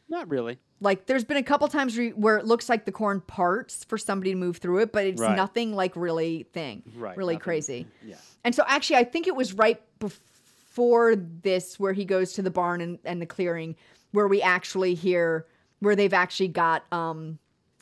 [0.09, 0.59] Not really.
[0.79, 3.97] Like there's been a couple times re- where it looks like the corn parts for
[3.97, 5.35] somebody to move through it, but it's Right.
[5.35, 7.15] nothing like really thing, Right.
[7.17, 7.87] really nothing- crazy.
[8.05, 8.15] Yeah.
[8.43, 12.51] And so actually, I think it was right before this where he goes to the
[12.51, 13.75] barn and, and the clearing
[14.11, 15.47] where we actually hear
[15.79, 17.39] where they've actually got um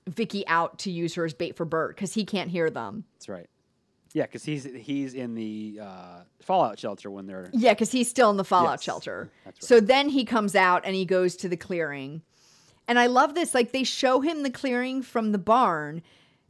[0.07, 3.05] Vicky out to use her as bait for Bert because he can't hear them.
[3.13, 3.47] That's right.
[4.13, 8.29] Yeah, because he's he's in the uh, fallout shelter when they're Yeah, because he's still
[8.29, 9.29] in the fallout Yes, shelter.
[9.45, 9.55] right.
[9.63, 12.21] So then he comes out and he goes to the clearing.
[12.87, 13.53] And I love this.
[13.53, 16.01] Like they show him the clearing from the barn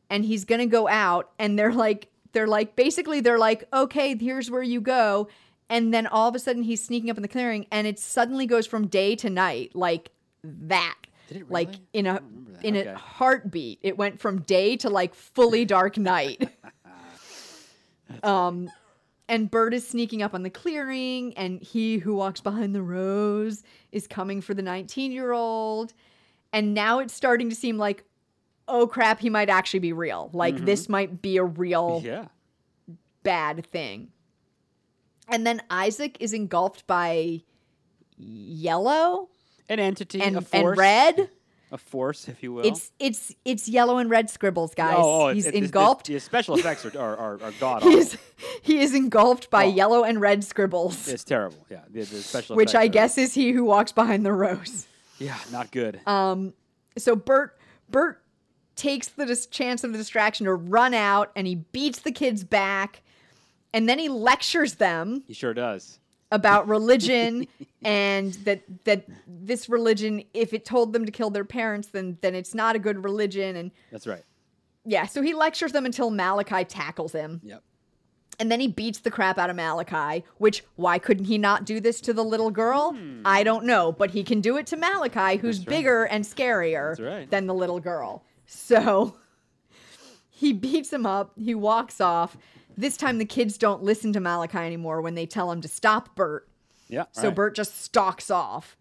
[0.10, 4.50] and he's gonna go out and they're like they're like basically they're like, okay, here's
[4.50, 5.28] where you go.
[5.70, 8.48] And then all of a sudden he's sneaking up in the clearing and it suddenly
[8.48, 10.10] goes from day to night, like
[10.44, 10.96] that.
[11.32, 12.65] It Like in a don't remember that.
[12.65, 12.89] in Okay.
[12.89, 13.80] a heartbeat.
[13.82, 16.50] It went from day to like fully dark night.
[18.24, 18.70] um
[19.32, 23.63] and Bert is sneaking up on the clearing, and he who walks behind the rose
[23.94, 25.94] is coming for the 19 year old.
[26.52, 28.04] And now it's starting to seem like,
[28.67, 30.30] oh crap, he might actually be real.
[30.34, 32.26] Like, this might be a real yeah.
[33.24, 34.10] bad thing.
[35.30, 37.44] And then Isaac is engulfed by
[38.17, 39.30] yellow
[39.72, 41.30] An entity, and, a force, and red.
[41.72, 42.66] a force, if you will.
[42.66, 44.96] It's it's it's yellow and red scribbles, guys.
[44.98, 46.08] Oh, oh, He's it- it- engulfed.
[46.08, 48.00] The, the special effects are are, are, are god he awful.
[48.00, 48.18] is
[48.62, 49.70] he is engulfed by Oh.
[49.74, 51.08] yellow and red scribbles.
[51.08, 51.66] It's terrible.
[51.70, 54.34] Yeah, the, the special which effects I are- guess is he who walks behind the
[54.34, 54.88] rose.
[55.20, 56.02] Yeah, not good.
[56.06, 56.54] Um,
[56.98, 57.58] so Bert
[57.90, 58.22] Bert
[58.76, 62.44] takes the dis- chance of the distraction to run out, and he beats the kids
[62.44, 63.02] back,
[63.74, 66.00] and then he lectures them he sure does.
[66.32, 67.48] About religion
[67.84, 72.36] and that that this religion, if it told them to kill their parents, then then
[72.36, 73.56] it's not a good religion.
[73.56, 74.24] And That's right.
[74.86, 77.41] yeah, so he lectures them until Malachi tackles him.
[77.44, 77.63] Yep.
[78.39, 81.80] And then he beats the crap out of Malachi, which why couldn't he not do
[81.80, 82.98] this to the little girl?
[83.24, 85.62] I don't know, but he can do it to Malachi, who's Hmm.
[85.63, 85.78] That's right.
[85.78, 87.30] bigger and scarier That's right.
[87.30, 88.24] than the little girl.
[88.48, 89.15] So
[90.30, 92.36] he beats him up, he walks off.
[92.78, 96.16] This time the kids don't listen to Malachi anymore when they tell him to stop
[96.16, 96.48] Bert.
[96.88, 97.06] Yeah.
[97.12, 97.36] So right.
[97.36, 98.76] Bert just stalks off.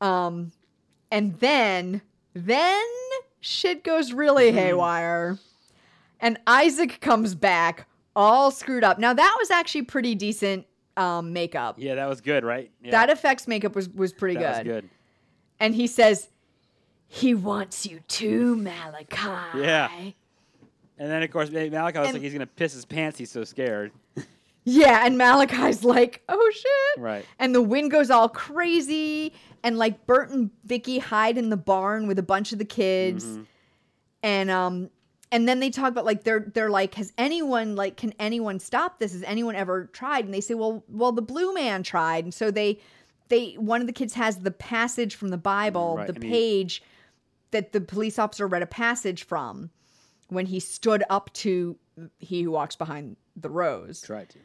[0.00, 0.52] Um
[1.10, 2.02] and then
[2.34, 2.84] Then
[3.40, 4.56] shit goes really Hmm.
[4.56, 5.38] haywire.
[6.20, 8.98] And Isaac comes back all screwed up.
[8.98, 10.66] Now that was actually pretty decent
[10.96, 11.76] um, makeup.
[11.78, 12.72] Yeah, that was good, right?
[12.82, 14.66] Yeah, That effects makeup was was pretty that good.
[14.66, 14.90] was good.
[15.60, 16.28] And he says,
[17.06, 19.88] "He wants you too, Malachi." Yeah.
[20.98, 23.18] And then of course Malachi was And- like he's gonna piss his pants.
[23.18, 23.92] He's so scared.
[24.64, 27.24] Yeah, and Malachi's like, "Oh shit!" Right.
[27.38, 29.32] And the wind goes all crazy,
[29.62, 33.24] and like Bert and Vicky hide in the barn with a bunch of the kids,
[33.24, 33.46] Mhm.
[34.22, 34.90] and um,
[35.32, 38.98] and then they talk about like they're they're like, "Has anyone like can anyone stop
[38.98, 39.12] this?
[39.12, 42.50] Has anyone ever tried?" And they say, "Well, well, the blue man tried," and so
[42.50, 42.78] they
[43.28, 46.28] they one of the kids has the passage from the Bible, Right, the and he-
[46.30, 46.82] page
[47.52, 49.70] that the police officer read a passage from
[50.28, 51.76] when he stood up to
[52.18, 54.00] he who walks behind the rose.
[54.00, 54.38] Tried to.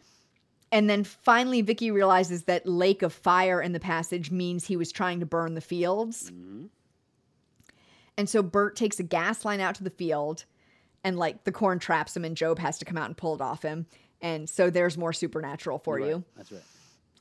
[0.71, 4.91] And then finally, Vicky realizes that lake of fire in the passage means he was
[4.91, 6.31] trying to burn the fields.
[6.31, 6.69] Mhm.
[8.17, 10.45] And so Bert takes a gas line out to the field,
[11.03, 13.41] and like the corn traps him, and Job has to come out and pull it
[13.41, 13.85] off him.
[14.21, 16.23] And so there's more supernatural for Right, you.
[16.35, 16.61] That's right.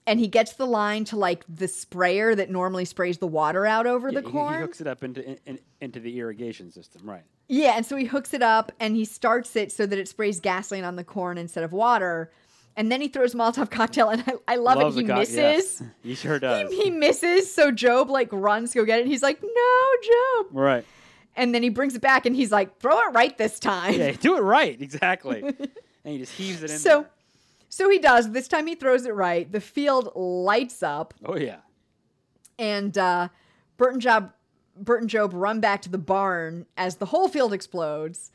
[0.07, 3.87] And he gets the line to like the sprayer that normally sprays the water out
[3.87, 4.55] over Yeah, the corn.
[4.55, 7.23] He hooks it up into in, in, into the irrigation system, right?
[7.55, 10.41] Yeah, and so he hooks it up and he starts it so that it sprays
[10.41, 12.31] gasoline on the corn instead of water.
[12.77, 15.03] And then he throws Molotov cocktail, and I, I love Loves it.
[15.03, 15.37] He co- misses.
[15.37, 15.83] yes.
[16.03, 16.73] he sure He, does.
[16.73, 19.03] he misses, so Job like runs to go get it.
[19.03, 20.85] And he's like, "No, Job!" right.
[21.37, 24.13] And then he brings it back, and he's like, "Throw it right this time." Yeah,
[24.13, 24.81] do it right.
[24.81, 25.43] Exactly.
[25.43, 25.69] and
[26.05, 26.79] he just heaves it in.
[26.79, 27.11] so, there.
[27.69, 28.31] so he does.
[28.33, 29.53] This time he throws it right.
[29.53, 31.59] The field lights up, Oh yeah.
[32.59, 33.29] and uh,
[33.77, 34.33] Bert and Job,
[34.77, 38.31] Bert and Job run back to the barn as the whole field explodes,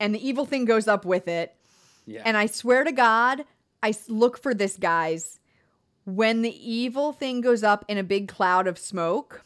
[0.00, 1.54] and the evil thing goes up with it.
[2.06, 2.22] Yeah.
[2.24, 3.44] And I swear to God,
[3.82, 5.38] I look for this, guys.
[6.04, 9.44] When the evil thing goes up in a big cloud of smoke,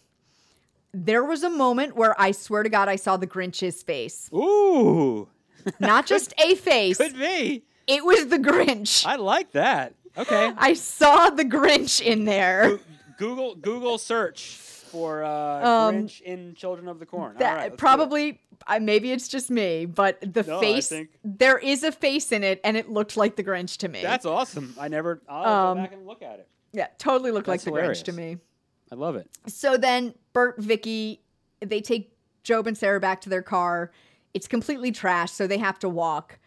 [0.92, 4.28] there was a moment where I swear to God, I saw the Grinch's face.
[4.35, 5.28] Ooh.
[5.78, 7.64] Not just a face, Could be.
[7.87, 9.06] it was the Grinch.
[9.06, 9.94] I like that.
[10.18, 10.52] Okay.
[10.59, 12.78] I saw the Grinch in there.
[13.16, 14.59] Google Google search
[14.90, 15.29] for uh,
[15.88, 17.37] Um, Grinch in Children of the Corn.
[17.38, 17.79] That right, let's it.
[17.79, 22.33] probably uh, maybe it's just me, but the No, face think- there is a face
[22.33, 24.03] in it, and it looked like the Grinch to me.
[24.03, 24.74] That's awesome.
[24.79, 25.22] I never.
[25.29, 26.48] I'll Um, go back and look at it.
[26.72, 27.81] yeah, totally looked like That's the.
[27.81, 28.38] Grinch to me.
[28.92, 29.29] I love it.
[29.46, 31.20] So then Bert, Vicky,
[31.61, 33.92] they take Job and Sarah back to their car.
[34.35, 36.39] It's completely trashed, so they have to walk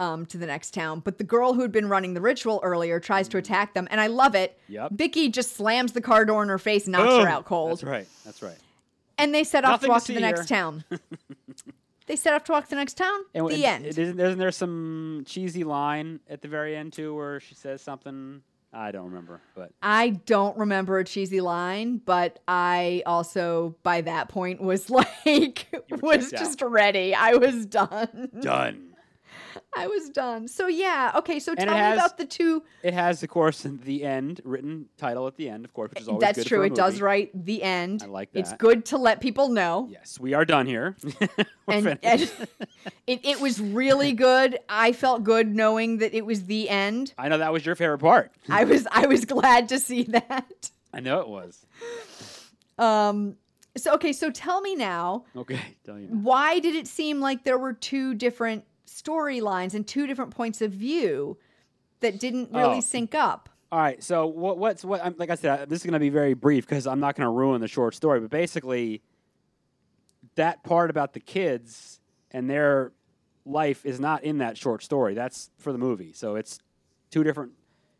[0.00, 1.00] um, to the next town.
[1.00, 4.00] But the girl who had been running the ritual earlier tries to attack them, and
[4.00, 4.58] I love it.
[4.68, 4.92] Yep.
[4.92, 7.22] Vicky just slams the car door in her face and knocks Boom.
[7.22, 7.72] her out cold.
[7.72, 8.08] That's right.
[8.24, 8.56] That's right.
[9.18, 10.84] And they set off to Nothing to walk to, see the next town.
[12.06, 13.20] they set off to walk to the next town.
[13.34, 13.86] And the and end.
[13.86, 17.82] it isn't, isn't there some cheesy line at the very end too, where she says
[17.82, 18.42] something?
[18.72, 24.28] I don't remember, but I don't remember a cheesy line, but I also by that
[24.28, 24.88] point was
[25.24, 26.38] like was checked out.
[26.38, 27.14] just ready.
[27.14, 28.30] I was done.
[28.40, 28.89] done.
[29.76, 30.48] I was done.
[30.48, 31.38] So yeah, okay.
[31.38, 32.62] So it tell me has- about the two.
[32.82, 36.08] It has, of course, the end written title at the end, of course, which is
[36.08, 36.62] always That's true.
[36.62, 38.02] It does write the end.
[38.02, 38.40] I like that.
[38.40, 39.88] It's good to let people know.
[39.90, 40.96] Yes, we are done here.
[41.66, 42.22] We're And, and
[43.06, 44.58] it, it was really good.
[44.68, 47.14] I felt good knowing that it was the end.
[47.18, 48.32] I know that was your favorite part.
[48.48, 50.70] I was I was glad to see that.
[50.92, 51.64] I know it was.
[52.78, 53.36] Um
[53.76, 56.08] so okay, so tell me now, Okay, tell you.
[56.08, 56.16] now.
[56.16, 60.72] why did it seem like there were two different storylines and two different points of
[60.72, 61.38] view
[62.00, 62.80] that didn't really Oh.
[62.80, 63.48] sync up?
[63.72, 65.04] All right, so what, what's what?
[65.04, 67.26] I'm, like I said, this is going to be very brief because I'm not going
[67.26, 68.18] to ruin the short story.
[68.18, 69.00] But basically,
[70.34, 72.00] that part about the kids
[72.32, 72.92] and their
[73.44, 75.14] life is not in that short story.
[75.14, 76.12] That's for the movie.
[76.12, 76.58] So it's
[77.10, 77.52] two different.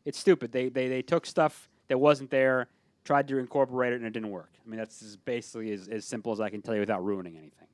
[0.05, 0.50] It's stupid.
[0.50, 2.66] They they they took stuff that wasn't there,
[3.05, 4.50] tried to incorporate it, and it didn't work.
[4.64, 7.37] I mean, that's as basically as, as simple as I can tell you without ruining
[7.37, 7.68] anything.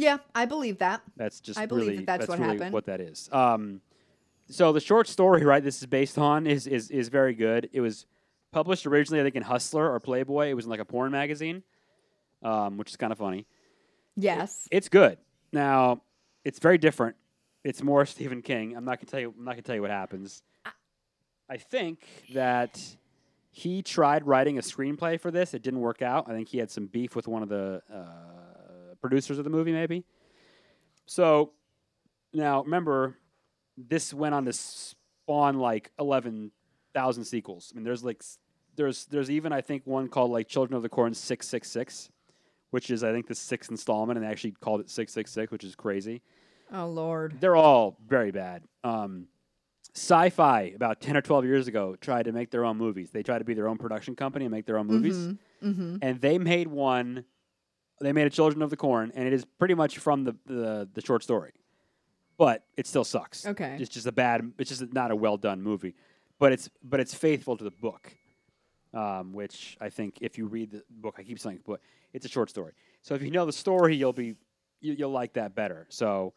[0.00, 1.02] Yeah, I believe that.
[1.16, 2.72] That's just I believe really, that that's what really happened.
[2.72, 3.28] What that is.
[3.32, 3.82] Um,
[4.48, 5.62] so the short story, right?
[5.62, 7.68] This is based on is is is very good.
[7.72, 8.06] It was
[8.50, 10.48] published originally, I think, in Hustler or Playboy.
[10.48, 11.62] It was in like a porn magazine,
[12.42, 13.46] um, which is kind of funny.
[14.16, 14.66] Yes.
[14.70, 15.18] It's good.
[15.52, 16.00] Now,
[16.44, 17.16] it's very different.
[17.62, 18.74] It's more Stephen King.
[18.76, 19.34] I'm not gonna tell you.
[19.36, 20.42] I'm not gonna tell you what happens.
[21.50, 22.80] I think that
[23.50, 25.52] he tried writing a screenplay for this.
[25.52, 26.26] It didn't work out.
[26.26, 28.39] I think he had some beef with one of the uh,
[29.00, 30.04] producers of the movie, maybe.
[31.06, 31.52] So
[32.32, 33.16] now, remember,
[33.76, 36.50] this went on to spawn like eleven
[36.94, 37.72] thousand sequels.
[37.72, 38.22] I mean, there's like
[38.76, 42.10] there's there's even I think one called like Children of the Corn six six six,
[42.70, 45.50] which is I think the sixth installment, and they actually called it six six six,
[45.50, 46.22] which is crazy.
[46.72, 47.36] Oh Lord.
[47.40, 48.62] They're all very bad.
[48.84, 49.26] Um,
[49.92, 53.38] Syfy about 10 or 12 years ago tried to make their own movies they tried
[53.38, 55.16] to be their own production company and make their own movies
[55.64, 55.96] Mm-hmm.
[56.00, 57.24] and they made one
[58.00, 60.88] they made a Children of the Corn, and it is pretty much from the the,
[60.92, 61.52] the short story,
[62.38, 63.46] but it still sucks.
[63.46, 63.76] Okay.
[63.78, 64.52] it's just a bad.
[64.58, 65.94] It's just not a well done movie,
[66.38, 68.12] but it's but it's faithful to the book,
[68.94, 71.80] um, which I think if you read the book, I keep saying book,
[72.12, 72.72] it's a short story.
[73.02, 74.34] So if you know the story, you'll be
[74.80, 75.86] you, you'll like that better.
[75.90, 76.32] So.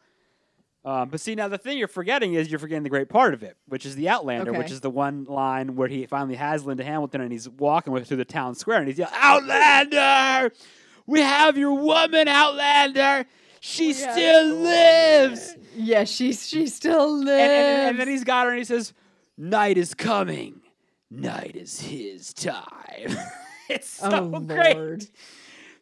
[0.86, 3.42] Um, but see, now the thing you're forgetting is you're forgetting the great part of
[3.42, 6.84] it, which is the Outlander, which is the one line where he finally has Linda
[6.84, 10.52] Hamilton and he's walking with through the town square and he's yelling, Outlander!
[11.06, 13.26] We have your woman, Outlander!
[13.60, 15.54] She still lives!
[15.76, 17.30] Yeah, she's she still lives.
[17.30, 18.92] And, and, and then he's got her and he says,
[19.36, 20.60] Night is coming.
[21.10, 22.64] Night is his time.
[23.68, 24.76] it's oh, so oh great.
[24.76, 25.06] Lord.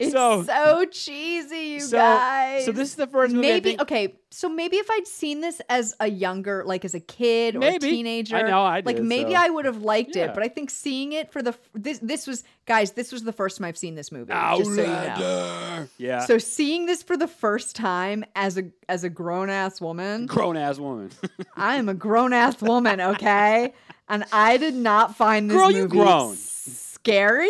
[0.02, 2.64] It's So- so, cheesy, you so, guys.
[2.64, 4.16] so this is the first movie maybe okay.
[4.34, 7.86] So maybe if I'd seen this as a younger, like as a kid or Maybe.
[7.86, 10.24] a teenager, I know, I like maybe so- I would have liked Yeah.
[10.26, 10.34] it.
[10.34, 13.58] But I think seeing it for the this this was guys, this was the first
[13.58, 14.32] time I've seen this movie.
[14.32, 14.94] Just so you know.
[14.94, 15.88] Outlander!
[15.98, 16.20] Yeah.
[16.24, 20.56] So seeing this for the first time as a as a grown ass woman, Grown
[20.56, 21.10] ass woman.
[21.56, 23.74] I am a grown ass woman, okay?
[24.08, 26.36] and I did not find this Girl, you movie grown.
[26.36, 27.48] scary.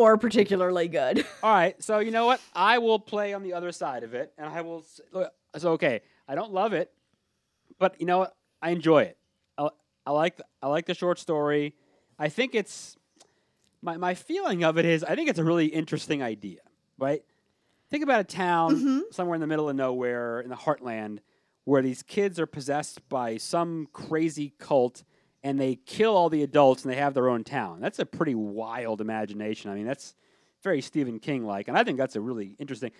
[0.00, 1.26] Or particularly good.
[1.42, 2.40] All right, so you know what?
[2.54, 4.82] I will play on the other side of it, and I will.
[5.58, 6.90] So okay, I don't love it,
[7.78, 8.34] but you know what?
[8.62, 9.18] I enjoy it.
[9.58, 9.68] I,
[10.06, 11.74] I like the, I like the short story.
[12.18, 12.96] I think it's
[13.82, 16.60] my my feeling of it is I think it's a really interesting idea,
[16.98, 17.22] right?
[17.90, 19.00] Think about a town Mhm.
[19.12, 21.18] somewhere in the middle of nowhere in the heartland
[21.64, 25.02] where these kids are possessed by some crazy cult
[25.42, 27.80] and they kill all the adults and they have their own town.
[27.80, 29.70] That's a pretty wild imagination.
[29.70, 30.14] I mean, that's
[30.62, 32.90] very Stephen King like, and I think that's a really interesting.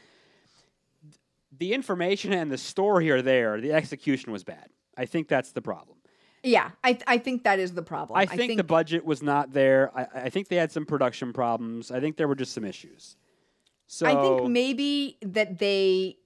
[1.58, 3.60] The information and the story are there.
[3.60, 4.68] The execution was bad.
[4.96, 5.98] I think that's the problem.
[6.42, 8.18] Yeah, I I think that is the problem.
[8.18, 9.90] I think, the budget was not there.
[9.94, 11.90] I, I think they had some production problems.
[11.90, 13.16] I think there were just some issues.
[13.86, 16.16] So I think maybe that they.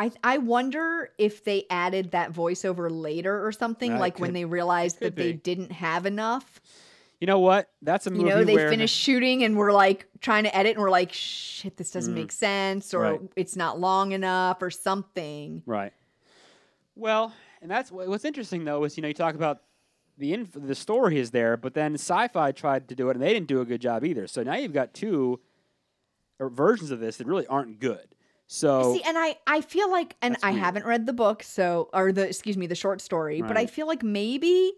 [0.00, 4.44] I I wonder if they added that voiceover later or something, it like when they
[4.46, 6.60] realized could that they didn't have enough.
[7.20, 7.68] you know what?
[7.82, 10.82] That's a You know, they where finished shooting and we're like trying to edit, and
[10.82, 12.22] we're like, shit, this doesn't Mm.
[12.22, 13.20] make sense, or Right.
[13.36, 15.62] it's not long enough, or something.
[15.66, 15.92] Right.
[16.96, 19.62] Well, and that's what's interesting though is you know you talk about
[20.16, 23.32] the inf- the story is there, but then Syfy tried to do it and they
[23.34, 24.26] didn't do a good job either.
[24.26, 25.40] So now you've got two
[26.38, 28.14] versions of this that really aren't good.
[28.52, 30.60] So See, and I I feel like, and I weird.
[30.64, 33.86] haven't read the book, so or the excuse me, the short story, but I feel
[33.86, 34.72] like maybe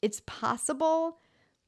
[0.00, 1.18] it's possible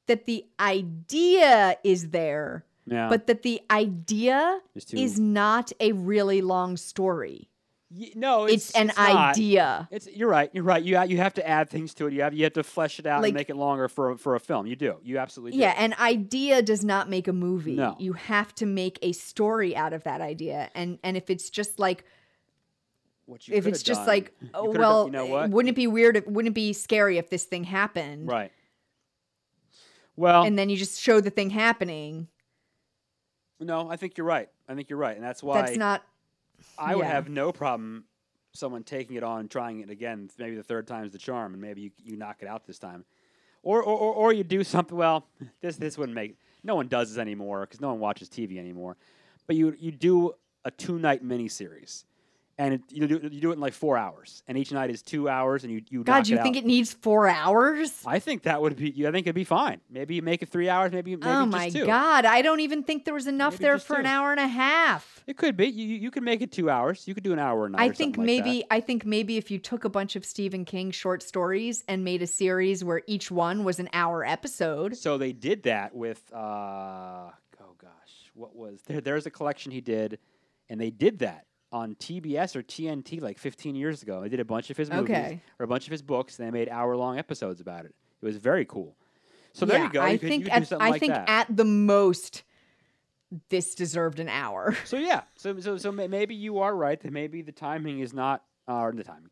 [0.06, 4.60] that the idea is there, yeah, but that the idea
[4.92, 7.50] is not a really long story.
[7.90, 9.88] Y- no, It's, it's, an it's idea.
[9.90, 10.50] It's you're right.
[10.52, 10.82] You're right.
[10.82, 12.12] You you have to add things to it.
[12.12, 14.18] You have you have to flesh it out Like- and make it longer for a-
[14.18, 14.66] for a film.
[14.66, 14.96] You do.
[15.02, 15.58] You absolutely do.
[15.58, 17.76] Yeah, an idea does not make a movie.
[17.76, 17.96] No.
[17.98, 20.70] You have to make a story out of that idea.
[20.74, 22.04] And and if it's just like
[23.24, 25.48] What you if it's just done- like oh well you know what?
[25.50, 28.52] wouldn't it be weird if, wouldn't it be scary if this thing happened Right.
[30.16, 32.28] Well, and then you just show the thing happening
[33.60, 34.48] no, I think you're right.
[34.68, 36.02] I think you're right, and that's why that's not
[36.78, 37.12] I would Yeah.
[37.12, 38.04] have no problem
[38.52, 40.30] someone taking it on trying it again.
[40.38, 43.04] Maybe the third time's the charm, and maybe you, you knock it out this time,
[43.62, 44.96] or or, or, or you do something.
[44.96, 45.26] Well,
[45.60, 48.96] this this wouldn't make no one does this anymore because no one watches TV anymore.
[49.46, 50.32] But you you do
[50.64, 52.04] a two night miniseries,
[52.58, 55.00] and it, you do you do it in like four hours, and each night is
[55.00, 56.64] two hours, and you you God, you it think out.
[56.64, 58.02] it needs four hours?
[58.04, 59.06] I think that would be.
[59.06, 59.80] I think it'd be fine.
[59.88, 60.90] Maybe you make it three hours.
[60.90, 61.86] Maybe maybe oh my two.
[61.86, 64.48] God, I don't even think there was enough Maybe there for an hour and a
[64.48, 65.22] half.
[65.28, 65.68] It could be.
[65.68, 67.06] You you could make it two hours.
[67.06, 67.92] You could do an hour and a night.
[67.92, 70.64] I think something like maybe I think maybe if you took a bunch of Stephen
[70.64, 74.96] King short stories and made a series where each one was an hour episode.
[74.96, 79.00] So they did that with uh oh gosh, what was there?
[79.00, 80.18] There's a collection he did,
[80.68, 84.20] and they did that on TBS or TNT like 15 years ago.
[84.22, 85.40] They did a bunch of his movies Okay.
[85.58, 87.94] or a bunch of his books, and they made hour long episodes about it.
[88.22, 88.96] It was very cool.
[89.52, 90.00] So there you go.
[90.00, 91.28] I you could, think you could do at, something I like think that.
[91.28, 92.42] at the most
[93.50, 94.76] this deserved an hour.
[94.84, 98.12] so yeah, so so so may- maybe you are right that maybe the timing is
[98.14, 99.30] not or the timing.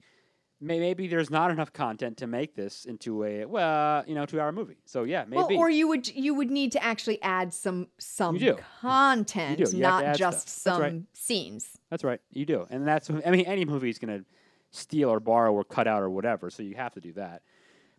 [0.60, 4.52] May- Maybe there's not enough content to make this into a well, you know, two-hour
[4.52, 4.78] movie.
[4.84, 5.36] So yeah, maybe.
[5.36, 8.56] Well, or you would you would need to actually add some some do.
[8.80, 9.66] content, You.
[9.70, 10.54] You not just stuff.
[10.54, 11.02] That's some right.
[11.12, 11.78] scenes.
[11.90, 12.20] That's right.
[12.30, 12.66] You do.
[12.70, 14.24] And that's, I mean, any movie is going to
[14.70, 16.50] steal or borrow or cut out or whatever.
[16.50, 17.42] So you have to do that.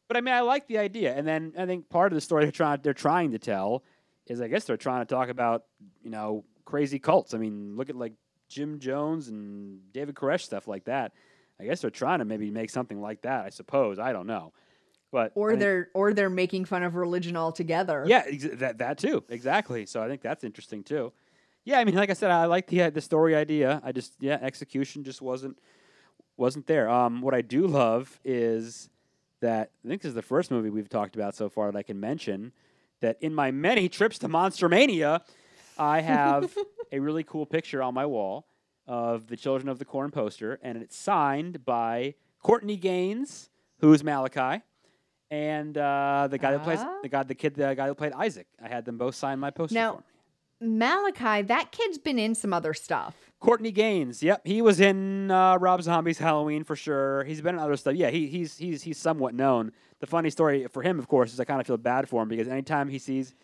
[0.07, 1.13] But I mean, I like the idea.
[1.15, 3.83] And then I think part of the story they're trying, they're trying to tell
[4.25, 5.63] is I guess they're trying to talk about,
[6.03, 7.33] you know, crazy cults.
[7.33, 8.13] I mean, look at like
[8.49, 11.13] Jim Jones and David Koresh, stuff like that.
[11.59, 13.97] I guess they're trying to maybe make something like that, I suppose.
[13.99, 14.53] I don't know.
[15.11, 18.03] But Or think- they're or they're making fun of religion altogether.
[18.07, 19.85] yeah, ex- that that too, exactly.
[19.85, 21.13] So I think that's interesting too.
[21.63, 23.81] yeah, I mean, like I said, I like the uh, the story idea.
[23.83, 25.57] I just yeah, execution just wasn't
[26.35, 26.89] wasn't there.
[26.89, 28.89] Um, what I do love is
[29.39, 31.83] that I think this is the first movie we've talked about so far that I
[31.83, 32.51] can mention
[33.01, 35.21] that in my many trips to Monster Mania,
[35.77, 36.53] I have
[36.91, 38.45] a really cool picture on my wall
[38.87, 44.63] of the Children of the Corn poster, and it's signed by Courtney Gaines, who's Malachi,
[45.29, 46.99] and uh, the guy that plays Ah.
[47.01, 48.47] the guy, the kid, the guy who played Isaac.
[48.63, 50.03] I had them both sign my poster Now- for me.
[50.59, 53.13] Malachi, that kid's been in some other stuff.
[53.39, 54.23] Courtney Gaines.
[54.23, 57.23] Yep, he was in uh, Rob Zombie's Halloween for sure.
[57.25, 57.93] He's been in other stuff.
[57.93, 59.71] Yeah, he, he's he's he's somewhat known.
[59.99, 62.29] The funny story for him, of course, is I kind of feel bad for him
[62.29, 63.35] because anytime he sees,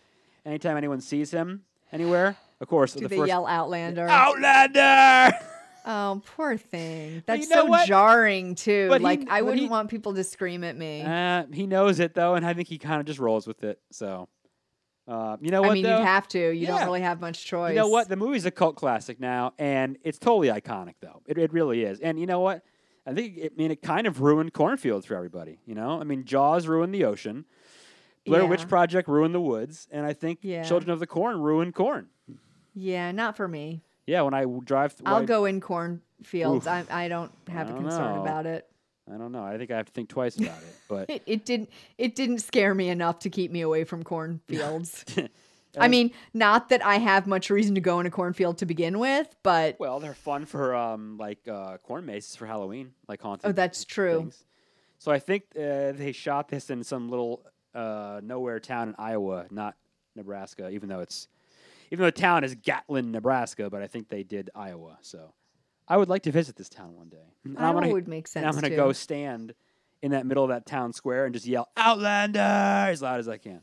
[0.43, 4.07] anytime anyone sees him anywhere, of course, Do the they first yell Outlander?
[4.07, 5.37] Outlander.
[5.85, 7.23] Oh, poor thing.
[7.25, 7.85] That's you know so what?
[7.89, 8.87] jarring too.
[8.87, 11.01] But he- like I wouldn't he- want people to scream at me.
[11.01, 13.81] uh, he knows it though, and I think he kind of just rolls with it.
[13.91, 14.29] So,
[15.09, 15.71] uh, you know what?
[15.71, 15.97] I mean, though?
[15.97, 16.39] you'd have to.
[16.39, 16.67] You Yeah.
[16.77, 17.71] don't really have much choice.
[17.71, 18.07] You know what?
[18.07, 21.21] The movie's a cult classic now, and it's totally iconic, though.
[21.27, 21.99] It, it really is.
[21.99, 22.63] And you know what?
[23.05, 25.59] I think it, I mean it kind of ruined cornfields for everybody.
[25.65, 27.43] You know, I mean Jaws ruined the ocean,
[28.25, 28.47] Blair Yeah.
[28.47, 30.63] Witch Project ruined the woods, and I think Yeah.
[30.63, 32.07] Children of the Corn ruined corn.
[32.75, 33.81] Yeah, not for me.
[34.07, 36.65] Yeah, when I drive, I'll when I- go in cornfields.
[36.67, 36.71] Oof.
[36.71, 38.21] I, I don't have I a don't concern know.
[38.21, 38.67] about it.
[39.13, 39.43] I don't know.
[39.43, 40.75] I think I have to think twice about it.
[40.87, 45.05] But It, it didn't it didn't scare me enough to keep me away from cornfields.
[45.77, 48.99] I mean, not that I have much reason to go in a cornfield to begin
[48.99, 53.49] with, but well, they're fun for um like uh, corn mazes for Halloween, like haunted.
[53.49, 54.19] oh, that's true.
[54.19, 54.45] things.
[54.99, 57.43] So I think uh, they shot this in some little
[57.73, 59.75] uh, nowhere town in Iowa, not
[60.15, 61.27] Nebraska, even though it's
[61.93, 64.97] even though the town is Gatlin, Nebraska, but I think they did Iowa.
[65.01, 65.31] So
[65.87, 67.35] I would like to visit this town one day.
[67.45, 69.53] And I'm Iowa gonna, would make sense and I'm gonna go stand
[70.01, 73.37] in that middle of that town square and just yell Outlander as loud as I
[73.37, 73.61] can.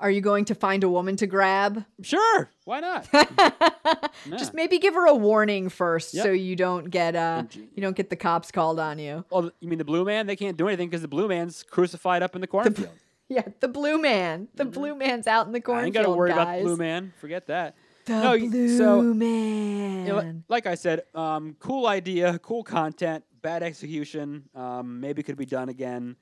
[0.00, 1.84] Are you going to find a woman to grab?
[2.02, 3.08] Sure, why not?
[4.28, 6.24] Just maybe give her a warning first, Yep.
[6.24, 9.24] so you don't get uh you don't get the cops called on you.
[9.30, 10.26] Oh, you mean the blue man?
[10.26, 12.90] They can't do anything because the blue man's crucified up in the cornfield.
[13.28, 14.48] Yeah, the blue man.
[14.54, 15.70] The blue man's out in the Mm-hmm.
[15.70, 15.86] I cornfield.
[15.86, 16.36] ain't got to worry guys.
[16.42, 17.12] about the blue man.
[17.20, 17.74] Forget that.
[18.04, 20.06] The No, blue so- man.
[20.06, 24.44] You know, like I said, um, cool idea, cool content, bad execution.
[24.54, 26.16] Um, maybe could be done again.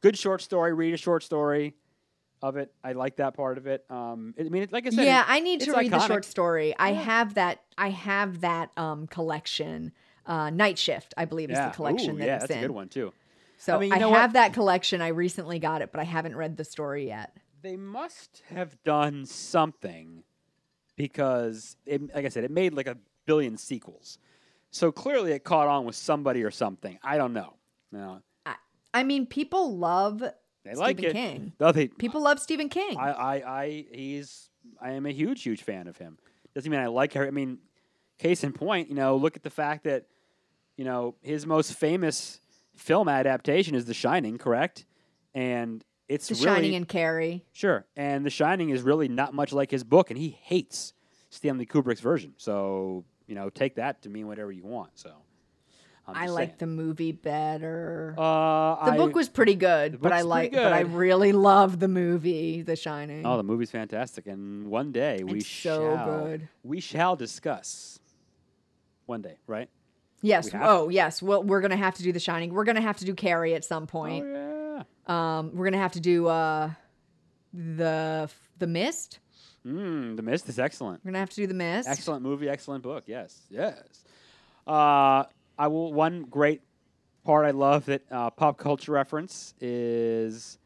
[0.00, 0.72] Good short story.
[0.72, 1.74] Read a short story
[2.42, 2.72] of it.
[2.82, 3.84] I like that part of it.
[3.90, 6.74] Um, I mean, like I said, yeah, I need to read the short story.
[6.78, 7.00] I Yeah.
[7.02, 7.60] have that.
[7.76, 9.92] I have that um collection.
[10.26, 12.58] Uh, Night Shift, I believe, is the collection Ooh, that yeah, it's that's in.
[12.58, 13.12] a good one too.
[13.60, 14.32] So I, I mean, know have what?
[14.32, 15.02] that collection.
[15.02, 17.36] I recently got it, but I haven't read the story yet.
[17.60, 20.24] They must have done something
[20.96, 22.96] because, it, like I said, it made like a
[23.26, 24.18] billion sequels.
[24.70, 26.98] So clearly, it caught on with somebody or something.
[27.02, 27.54] I don't know.
[27.92, 28.22] No,
[28.92, 30.22] I mean, people love
[30.64, 31.20] they like Stephen it.
[31.20, 31.52] King.
[31.60, 32.96] No, they, People love Stephen King.
[32.98, 34.50] I, I, I, he's,
[34.80, 36.18] I am a huge, huge fan of him.
[36.54, 37.26] Doesn't mean I like her.
[37.26, 37.58] I mean,
[38.18, 40.06] case in point, you know, look at the fact that,
[40.76, 42.40] you know, his most famous
[42.80, 44.86] film adaptation is The Shining, correct?
[45.34, 47.44] And it's the really Shining and Carrie.
[47.52, 47.86] sure.
[47.96, 50.92] And The Shining is really not much like his book, and he hates
[51.28, 52.34] Stanley Kubrick's version.
[52.38, 54.90] So, you know, take that to mean whatever you want.
[54.98, 55.12] So,
[56.08, 58.16] I like the movie better.
[58.18, 60.50] Uh, the I- book was pretty good, but I like.
[60.50, 63.24] But I really love the movie, The Shining.
[63.24, 66.48] Oh, the movie's fantastic, and one day we It's so shall good.
[66.64, 68.00] we shall discuss.
[69.06, 69.68] One day, right?
[70.22, 70.50] Yes.
[70.54, 71.22] Oh, yes.
[71.22, 72.52] Well, we're gonna have to do The Shining.
[72.52, 74.24] We're gonna have to do Carrie at some point.
[74.26, 76.70] Oh Um, we're gonna have to do uh,
[77.52, 79.18] the the Mist.
[79.66, 81.04] Mm, the Mist is excellent.
[81.04, 81.88] We're gonna have to do the Mist.
[81.88, 83.04] Excellent movie, excellent book.
[83.06, 84.04] Yes, yes.
[84.66, 85.24] Uh,
[85.58, 85.92] I will.
[85.92, 86.62] One great
[87.24, 90.58] part I love that uh, pop culture reference is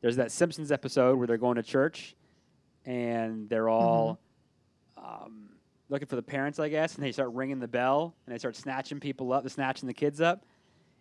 [0.00, 2.16] there's that Simpsons episode where they're going to church
[2.84, 4.18] and they're all
[4.96, 5.50] um,
[5.92, 8.56] looking for the parents, I guess, and they start ringing the bell and they start
[8.56, 10.44] snatching people up, they're snatching the kids up.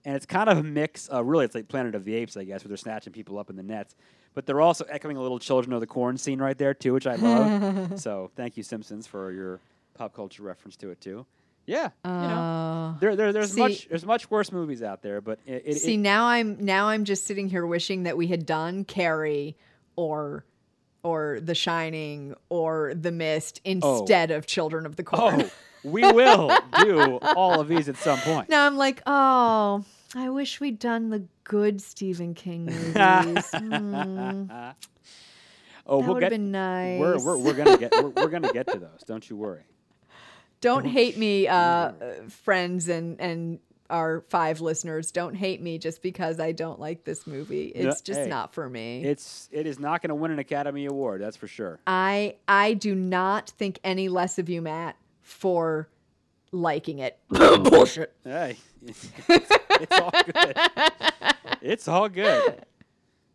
[0.03, 1.09] And it's kind of a mix.
[1.11, 3.49] Uh, really, it's like Planet of the Apes, I guess, where they're snatching people up
[3.49, 3.95] in the nets.
[4.33, 7.05] But they're also echoing a little Children of the Corn scene right there too, which
[7.07, 7.99] I love.
[7.99, 9.59] so thank you, Simpsons, for your
[9.93, 11.25] pop culture reference to it too.
[11.67, 15.21] Yeah, you know, Uh, there, there, there's see- much, there's much worse movies out there,
[15.21, 18.25] but it, it, see, it now I'm now I'm just sitting here wishing that we
[18.27, 19.55] had done Carrie
[19.95, 20.43] or
[21.03, 25.43] or The Shining or The Mist instead of Children of the Corn.
[25.43, 25.51] oh,
[25.83, 28.49] we will do all of these at some point.
[28.49, 29.83] Now I'm like, oh,
[30.15, 33.49] I wish we'd done the good Stephen King movies.
[33.53, 34.45] Hmm,
[35.87, 36.31] oh, that we'll would get.
[36.31, 36.99] have been nice.
[36.99, 39.03] We're, we're, we're gonna get we're, we're gonna get to those.
[39.05, 39.63] Don't you worry.
[40.61, 41.91] Don't hate me, uh,
[42.29, 43.59] friends and and
[43.91, 45.11] our five listeners.
[45.11, 47.65] Don't hate me just because I don't like this movie.
[47.67, 49.03] It's Yeah, just hey, not for me.
[49.03, 51.21] It's it is not going to win an Academy Award.
[51.21, 51.79] That's for sure.
[51.85, 55.89] I I do not think any less of you, Matt, for
[56.51, 57.19] liking it.
[57.29, 58.13] Bullshit.
[58.23, 60.57] Hey, it's, it's all good.
[61.61, 62.65] It's all good.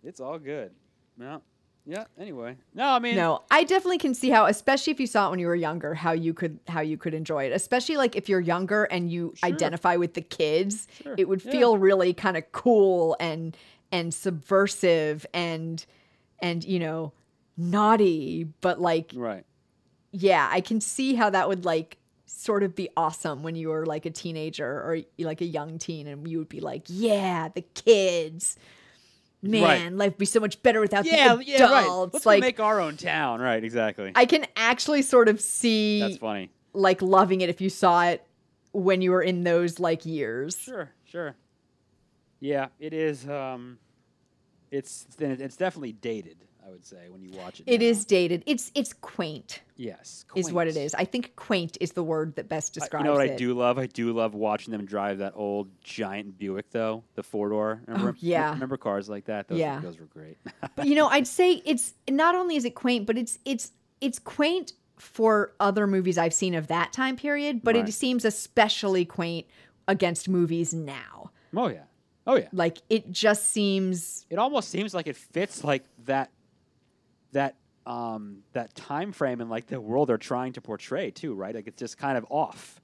[0.03, 0.73] It's all good.
[1.19, 1.43] No.
[1.87, 2.05] Yeah.
[2.19, 2.57] Anyway.
[2.75, 3.15] No, I mean.
[3.15, 5.95] No, I definitely can see how, especially if you saw it when you were younger,
[5.95, 7.53] how you could how you could enjoy it.
[7.53, 9.49] Especially like if you're younger and you Sure.
[9.49, 11.53] identify with the kids, Sure, it would yeah.
[11.53, 13.57] feel really kind of cool and
[13.93, 15.87] and subversive and
[16.41, 17.13] and you know
[17.57, 19.45] naughty, but like Right.
[20.13, 23.87] yeah, I can see how that would like sort of be awesome when you were
[23.87, 27.63] like a teenager or like a young teen and you would be like, yeah, the
[27.63, 28.57] kids.
[29.43, 31.37] Man, life would be so much better without Yeah.
[31.37, 31.63] the Yeah.
[31.71, 32.09] Right.
[32.13, 33.41] Let's like make our own town.
[33.41, 33.63] Right.
[33.63, 34.13] Exactly.
[34.15, 36.51] I can actually sort of see That's funny.
[36.73, 38.25] like loving it if you saw it
[38.73, 40.57] when you were in those like years.
[40.59, 40.91] Sure.
[41.05, 41.37] Sure.
[42.41, 42.69] Yeah.
[42.81, 43.29] It is.
[43.29, 43.79] Um.
[44.71, 46.39] It's it's definitely dated.
[46.67, 47.65] I would say when you watch it.
[47.69, 47.87] It now.
[47.87, 48.43] is dated.
[48.47, 50.25] It's it's quaint Yes.
[50.35, 50.95] is what it is.
[50.95, 53.33] I think quaint is the word that best I- describes you know what it.
[53.33, 53.79] I do love?
[53.79, 57.83] I do love watching them drive that old giant Buick, though the four door.
[57.87, 58.51] Oh, remember, Oh, yeah.
[58.53, 59.47] Remember cars like that?
[59.49, 59.79] Those, Yeah.
[59.81, 60.39] those were great.
[60.75, 64.19] But you know, I'd say it's not only is it quaint, but it's it's it's
[64.19, 67.89] quaint for other movies I've seen of that time period, but Right.
[67.89, 69.47] it seems especially quaint
[69.87, 71.31] against movies now.
[71.57, 71.85] oh yeah.
[72.27, 72.49] Oh yeah.
[72.53, 76.31] Like it just seems It almost seems like it fits like that
[77.33, 77.57] that
[77.87, 81.55] um that time frame and like the world they're trying to portray too, right?
[81.55, 82.81] Like it's just kind of off.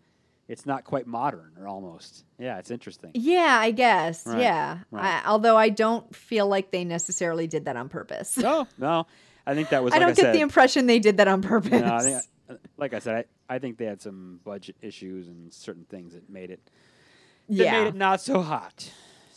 [0.49, 2.25] It's not quite modern or almost.
[2.39, 3.13] Yeah, it's interesting.
[3.15, 4.27] yeah, I guess.
[4.27, 4.79] Right, Yeah.
[4.91, 5.23] right.
[5.25, 8.37] I, although I don't feel like they necessarily did that on purpose.
[8.37, 9.07] no, no.
[9.47, 11.27] I think that was I like don't I get said, the impression they did that
[11.29, 11.81] on purpose.
[11.81, 15.27] No, I think, uh, like I said, I, I think they had some budget issues
[15.27, 16.61] and certain things that made it
[17.49, 17.81] that yeah.
[17.81, 18.89] made it not so hot.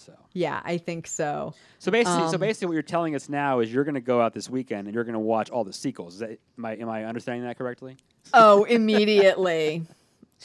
[0.06, 1.54] So, yeah, I think so.
[1.80, 4.22] so basically, so Um, basically, what you're telling us now is you're going to go
[4.22, 6.16] out this weekend and you're going to watch all the sequels.
[6.16, 7.98] Is that, am I am I understanding that correctly?
[8.34, 9.84] Oh, immediately.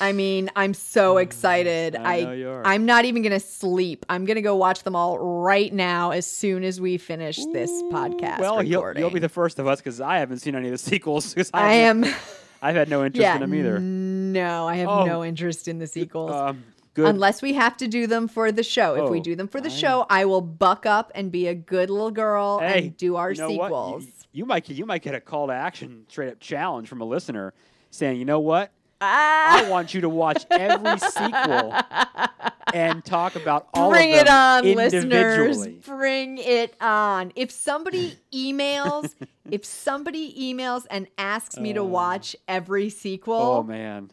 [0.00, 1.96] I mean, I'm so excited.
[1.96, 2.66] I I, know you are.
[2.66, 4.06] I'm not even gonna sleep.
[4.08, 8.38] I'm gonna go watch them all right now as soon as we finish this podcast.
[8.38, 10.78] Well, you'll, you'll be the first of us because I haven't seen any of the
[10.90, 11.34] sequels.
[11.52, 12.14] I haven't- am.
[12.62, 13.34] I've had no interest Yeah.
[13.34, 13.78] in them either.
[13.80, 15.04] No, I have Oh.
[15.06, 16.30] no interest in the sequels.
[16.30, 16.62] Um,
[16.94, 17.06] good.
[17.08, 18.94] Unless we have to do them for the show.
[19.04, 21.46] If we Oh, do them for the I- show, I will buck up and be
[21.46, 24.04] a good little girl hey, and do our you know sequels.
[24.04, 27.04] You, you might you might get a call to action, straight up challenge from a
[27.04, 27.52] listener
[27.90, 28.72] saying, you know what?
[29.02, 31.74] Ah, I want you to watch every sequel
[32.74, 35.66] and talk about all Bring of them it on, listeners.
[35.86, 37.32] Bring it on.
[37.34, 39.14] If somebody emails,
[39.50, 44.10] if somebody emails and asks me to Uh, watch every sequel, Oh man,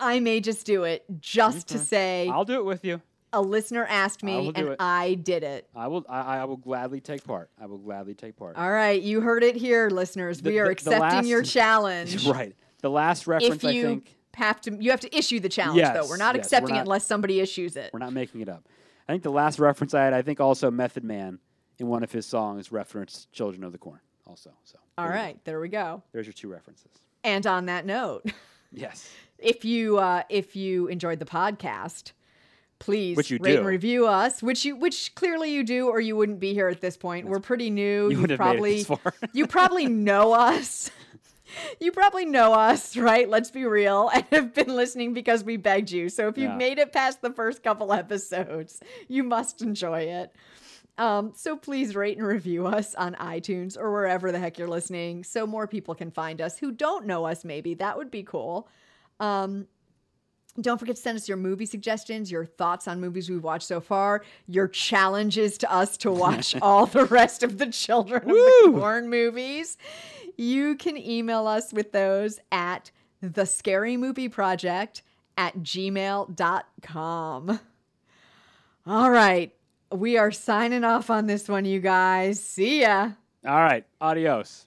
[0.00, 3.00] I may just do it just to say I'll do it with you.
[3.32, 4.76] a listener asked me do and it.
[4.80, 5.68] I did it.
[5.76, 6.04] I will.
[6.08, 7.50] I, I will gladly take part.
[7.60, 8.56] I will gladly take part.
[8.56, 10.40] All right, you heard it here, listeners.
[10.40, 12.26] The- we are the- the accepting your challenge.
[12.26, 12.54] right.
[12.80, 15.82] The last reference, If you I think, have to, you have to issue the challenge
[15.82, 16.08] though.
[16.08, 17.90] We're not yes, we're accepting not- it unless somebody issues it.
[17.92, 18.66] we're not making it up.
[19.08, 21.38] I think the last reference I had, I think also Method Man
[21.78, 25.44] in one of his songs referenced "Children of the Corn." Also, so All there right,
[25.44, 26.02] there we go.
[26.12, 26.90] There's your two references.
[27.24, 28.24] And on that note.
[28.72, 29.10] Yes.
[29.42, 32.12] if you uh, if you enjoyed the podcast,
[32.78, 33.58] please Which you rate do.
[33.58, 34.42] and review us.
[34.42, 37.26] Which you which clearly you do, or you wouldn't be here at this point.
[37.26, 38.10] We're pretty new.
[38.10, 39.14] You would have probably made it this far.
[39.32, 40.90] you probably know us.
[41.80, 43.28] You probably know us, right?
[43.28, 46.08] Let's be real, and have been listening because we begged you.
[46.08, 46.56] So if you've Yeah.
[46.56, 50.32] made it past the first couple episodes, you must enjoy it.
[50.96, 55.24] Um, so please rate and review us on iTunes or wherever the heck you're listening,
[55.24, 57.44] so more people can find us who don't know us.
[57.44, 58.68] Maybe that would be cool.
[59.20, 59.68] Um,
[60.60, 63.80] don't forget to send us your movie suggestions, your thoughts on movies we've watched so
[63.80, 68.72] far, your challenges to us to watch all the rest of the Children of the
[68.74, 69.76] Corn movies.
[70.36, 72.90] You can email us with those at
[73.20, 75.02] the scary movie project
[75.36, 77.60] at gmail.com.
[78.86, 79.54] All right.
[79.92, 82.40] We are signing off on this one, you guys.
[82.40, 83.10] See ya.
[83.46, 83.84] All right.
[84.00, 84.66] Adios.